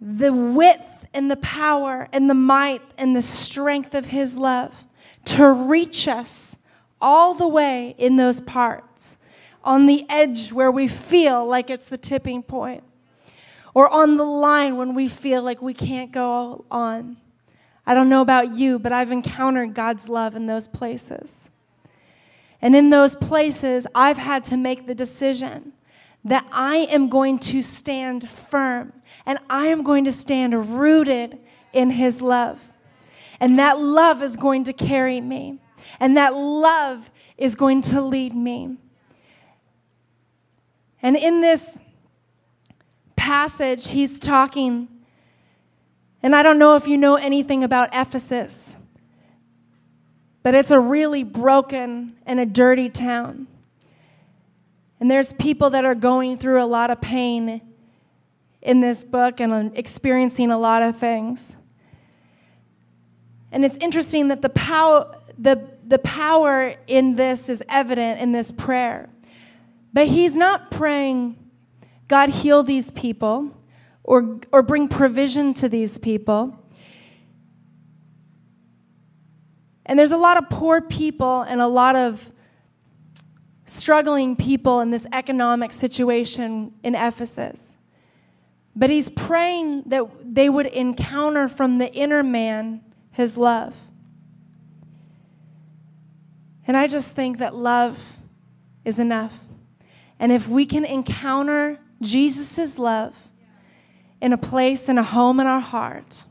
the 0.01 0.33
width 0.33 1.07
and 1.13 1.31
the 1.31 1.37
power 1.37 2.09
and 2.13 2.29
the 2.29 2.35
might 2.35 2.83
and 2.97 3.17
the 3.17 3.23
strength 3.23 3.95
of 3.95 4.07
His 4.07 4.37
love 4.37 4.85
to 5.25 5.53
reach 5.53 6.07
us 6.09 6.59
all 7.01 7.35
the 7.35 7.49
way 7.49 7.95
in 7.99 8.17
those 8.17 8.41
parts, 8.41 9.19
on 9.63 9.87
the 9.87 10.05
edge 10.09 10.53
where 10.53 10.71
we 10.71 10.89
feel 10.89 11.47
like 11.47 11.71
it's 11.71 11.87
the 11.87 11.99
tipping 11.99 12.43
point, 12.43 12.83
or 13.75 13.93
on 13.93 14.17
the 14.17 14.25
line 14.25 14.77
when 14.77 14.95
we 14.95 15.09
feel 15.09 15.43
like 15.43 15.61
we 15.63 15.75
can't 15.75 16.13
go 16.13 16.65
on. 16.71 17.17
I 17.87 17.95
don't 17.95 18.09
know 18.09 18.21
about 18.21 18.55
you, 18.55 18.79
but 18.79 18.93
I've 18.93 19.13
encountered 19.13 19.75
God's 19.75 20.09
love 20.09 20.35
in 20.35 20.47
those 20.47 20.69
places. 20.69 21.51
And 22.61 22.75
in 22.75 22.91
those 22.91 23.15
places, 23.17 23.87
I've 23.95 24.19
had 24.19 24.45
to 24.45 24.57
make 24.57 24.87
the 24.87 24.95
decision 24.95 25.73
that 26.25 26.47
I 26.53 26.77
am 26.91 27.09
going 27.09 27.39
to 27.39 27.63
stand 27.63 28.29
firm 28.29 28.93
and 29.25 29.39
I 29.49 29.67
am 29.67 29.83
going 29.83 30.05
to 30.05 30.13
stand 30.13 30.79
rooted 30.79 31.39
in 31.73 31.91
His 31.91 32.23
love. 32.23 32.73
And 33.41 33.59
that 33.59 33.79
love 33.79 34.23
is 34.23 34.37
going 34.37 34.65
to 34.65 34.73
carry 34.73 35.21
me, 35.21 35.61
and 36.01 36.17
that 36.17 36.35
love 36.35 37.11
is 37.37 37.55
going 37.55 37.83
to 37.83 38.01
lead 38.01 38.35
me. 38.35 38.77
And 41.01 41.15
in 41.15 41.41
this 41.41 41.79
passage, 43.15 43.91
he's 43.91 44.19
talking, 44.19 44.89
and 46.21 46.35
I 46.35 46.43
don't 46.43 46.59
know 46.59 46.75
if 46.75 46.89
you 46.89 46.99
know 46.99 47.15
anything 47.15 47.63
about 47.63 47.91
Ephesus, 47.93 48.77
but 50.43 50.55
it's 50.55 50.73
a 50.73 50.81
really 50.81 51.23
broken 51.23 52.17
and 52.27 52.41
a 52.41 52.47
dirty 52.47 52.89
town. 52.89 53.47
And 55.01 55.11
there's 55.11 55.33
people 55.35 55.71
that 55.71 55.85
are 55.85 55.95
going 55.95 56.39
through 56.39 56.63
a 56.63 56.67
lot 56.67 56.91
of 56.91 57.01
pain 57.01 57.61
in 58.61 58.81
this 58.81 59.05
book 59.05 59.41
and 59.41 59.77
experiencing 59.77 60.51
a 60.51 60.59
lot 60.59 60.83
of 60.83 60.97
things. 60.97 61.57
And 63.53 63.65
it's 63.65 63.79
interesting 63.79 64.29
that 64.29 64.43
the 64.43 64.49
power, 64.51 65.17
the, 65.39 65.71
the 65.87 65.99
power 66.01 66.75
in 66.87 67.17
this 67.17 67.49
is 67.49 67.63
evident 67.69 68.21
in 68.21 68.33
this 68.33 68.53
prayer. 68.53 69.09
But 69.93 70.09
he's 70.09 70.37
not 70.37 70.71
praying, 70.71 71.37
God, 72.09 72.29
heal 72.31 72.63
these 72.63 72.91
people 72.91 73.57
or, 74.05 74.41
or 74.53 74.63
bring 74.63 74.89
provision 74.89 75.55
to 75.55 75.69
these 75.69 75.99
people. 75.99 76.59
And 79.87 79.99
there's 79.99 80.11
a 80.11 80.19
lot 80.19 80.37
of 80.37 80.51
poor 80.51 80.83
people 80.83 81.43
and 81.43 81.61
a 81.61 81.67
lot 81.67 81.97
of 81.97 82.33
struggling 83.69 84.35
people 84.35 84.81
in 84.81 84.91
this 84.91 85.07
economic 85.13 85.73
situation 85.73 86.73
in 86.83 86.95
Ephesus. 86.95 87.77
But 88.75 88.91
he's 88.91 89.11
praying 89.11 89.85
that 89.87 90.05
they 90.23 90.49
would 90.49 90.67
encounter 90.67 91.49
from 91.49 91.79
the 91.79 91.93
inner 91.93 92.23
man 92.23 92.81
his 93.11 93.37
love. 93.37 93.77
And 96.67 96.77
I 96.77 96.87
just 96.87 97.17
think 97.17 97.39
that 97.39 97.55
love 97.55 98.19
is 98.85 98.99
enough. 98.99 99.41
And 100.19 100.31
if 100.31 100.49
we 100.49 100.67
can 100.67 100.85
encounter 100.85 101.79
Jesus' 102.01 102.79
love 102.79 103.31
in 104.21 104.33
a 104.33 104.39
place, 104.39 104.89
in 104.89 104.99
a 104.99 105.03
home 105.03 105.41
in 105.41 105.47
our 105.47 105.61
heart, 105.61 106.25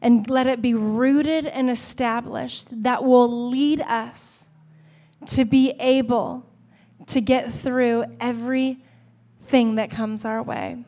and 0.00 0.28
let 0.28 0.46
it 0.46 0.60
be 0.60 0.74
rooted 0.74 1.46
and 1.46 1.70
established, 1.70 2.82
that 2.82 3.04
will 3.04 3.48
lead 3.48 3.80
us 3.82 4.41
to 5.28 5.44
be 5.44 5.74
able 5.80 6.46
to 7.06 7.20
get 7.20 7.52
through 7.52 8.04
everything 8.20 9.74
that 9.76 9.90
comes 9.90 10.24
our 10.24 10.42
way 10.42 10.84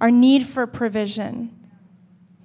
our 0.00 0.10
need 0.10 0.44
for 0.44 0.66
provision. 0.66 1.50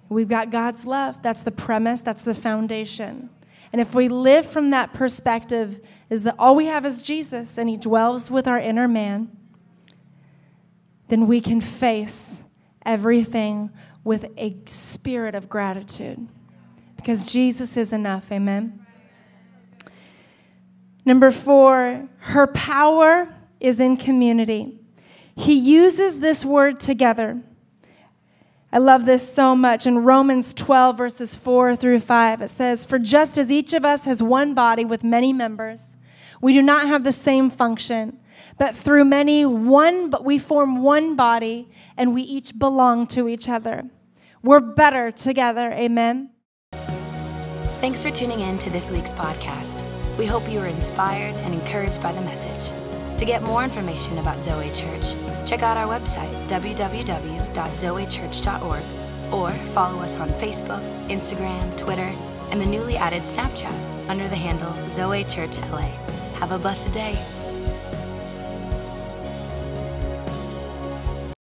We've 0.07 0.29
got 0.29 0.49
God's 0.49 0.85
love. 0.85 1.21
That's 1.21 1.43
the 1.43 1.51
premise, 1.51 1.99
that's 1.99 2.23
the 2.23 2.33
foundation. 2.33 3.29
And 3.73 3.81
if 3.81 3.93
we 3.93 4.07
live 4.07 4.45
from 4.45 4.69
that 4.69 4.93
perspective, 4.93 5.85
is 6.09 6.23
that 6.23 6.35
all 6.39 6.55
we 6.55 6.67
have 6.67 6.85
is 6.85 7.01
Jesus 7.01 7.57
and 7.57 7.67
He 7.69 7.75
dwells 7.75 8.31
with 8.31 8.47
our 8.47 8.59
inner 8.59 8.87
man, 8.87 9.29
then 11.09 11.27
we 11.27 11.41
can 11.41 11.59
face 11.59 12.43
everything 12.85 13.71
with 14.03 14.31
a 14.37 14.55
spirit 14.65 15.35
of 15.35 15.49
gratitude. 15.49 16.27
because 16.95 17.31
Jesus 17.31 17.77
is 17.77 17.93
enough. 17.93 18.31
Amen. 18.31 18.85
Number 21.09 21.31
four, 21.31 22.07
her 22.19 22.45
power 22.45 23.33
is 23.59 23.79
in 23.79 23.97
community. 23.97 24.79
He 25.35 25.55
uses 25.55 26.19
this 26.19 26.45
word 26.45 26.79
together. 26.79 27.41
I 28.71 28.77
love 28.77 29.07
this 29.07 29.33
so 29.33 29.55
much. 29.55 29.87
In 29.87 30.03
Romans 30.03 30.53
12, 30.53 30.99
verses 30.99 31.35
4 31.35 31.75
through 31.75 32.01
5, 32.01 32.43
it 32.43 32.49
says, 32.49 32.85
For 32.85 32.99
just 32.99 33.39
as 33.39 33.51
each 33.51 33.73
of 33.73 33.83
us 33.83 34.05
has 34.05 34.21
one 34.21 34.53
body 34.53 34.85
with 34.85 35.03
many 35.03 35.33
members, 35.33 35.97
we 36.41 36.53
do 36.53 36.61
not 36.61 36.87
have 36.87 37.03
the 37.03 37.11
same 37.11 37.49
function, 37.49 38.19
but 38.59 38.75
through 38.75 39.05
many, 39.05 39.47
one, 39.47 40.11
but 40.11 40.23
we 40.23 40.37
form 40.37 40.83
one 40.83 41.15
body, 41.15 41.69
and 41.97 42.13
we 42.13 42.21
each 42.21 42.59
belong 42.59 43.07
to 43.07 43.27
each 43.27 43.49
other. 43.49 43.89
We're 44.43 44.59
better 44.59 45.09
together. 45.09 45.71
Amen. 45.71 46.29
Thanks 47.81 48.03
for 48.03 48.11
tuning 48.11 48.41
in 48.41 48.59
to 48.59 48.69
this 48.69 48.91
week's 48.91 49.11
podcast. 49.11 49.88
We 50.19 50.25
hope 50.25 50.51
you 50.51 50.59
were 50.59 50.67
inspired 50.67 51.35
and 51.45 51.53
encouraged 51.53 52.03
by 52.03 52.11
the 52.11 52.19
message. 52.19 52.73
To 53.19 53.23
get 53.23 53.41
more 53.41 53.63
information 53.63 54.17
about 54.17 54.43
Zoe 54.43 54.69
Church, 54.73 55.15
check 55.45 55.63
out 55.63 55.77
our 55.77 55.87
website, 55.87 56.33
www.zoechurch.org, 56.49 59.33
or 59.33 59.51
follow 59.67 60.01
us 60.01 60.17
on 60.17 60.27
Facebook, 60.31 60.81
Instagram, 61.07 61.77
Twitter, 61.77 62.11
and 62.51 62.59
the 62.59 62.65
newly 62.65 62.97
added 62.97 63.21
Snapchat 63.21 64.09
under 64.09 64.27
the 64.27 64.35
handle 64.35 64.75
Zoe 64.89 65.23
Church 65.23 65.57
LA. 65.71 65.87
Have 66.39 66.51
a 66.51 66.59
blessed 66.59 66.91
day. 66.91 67.17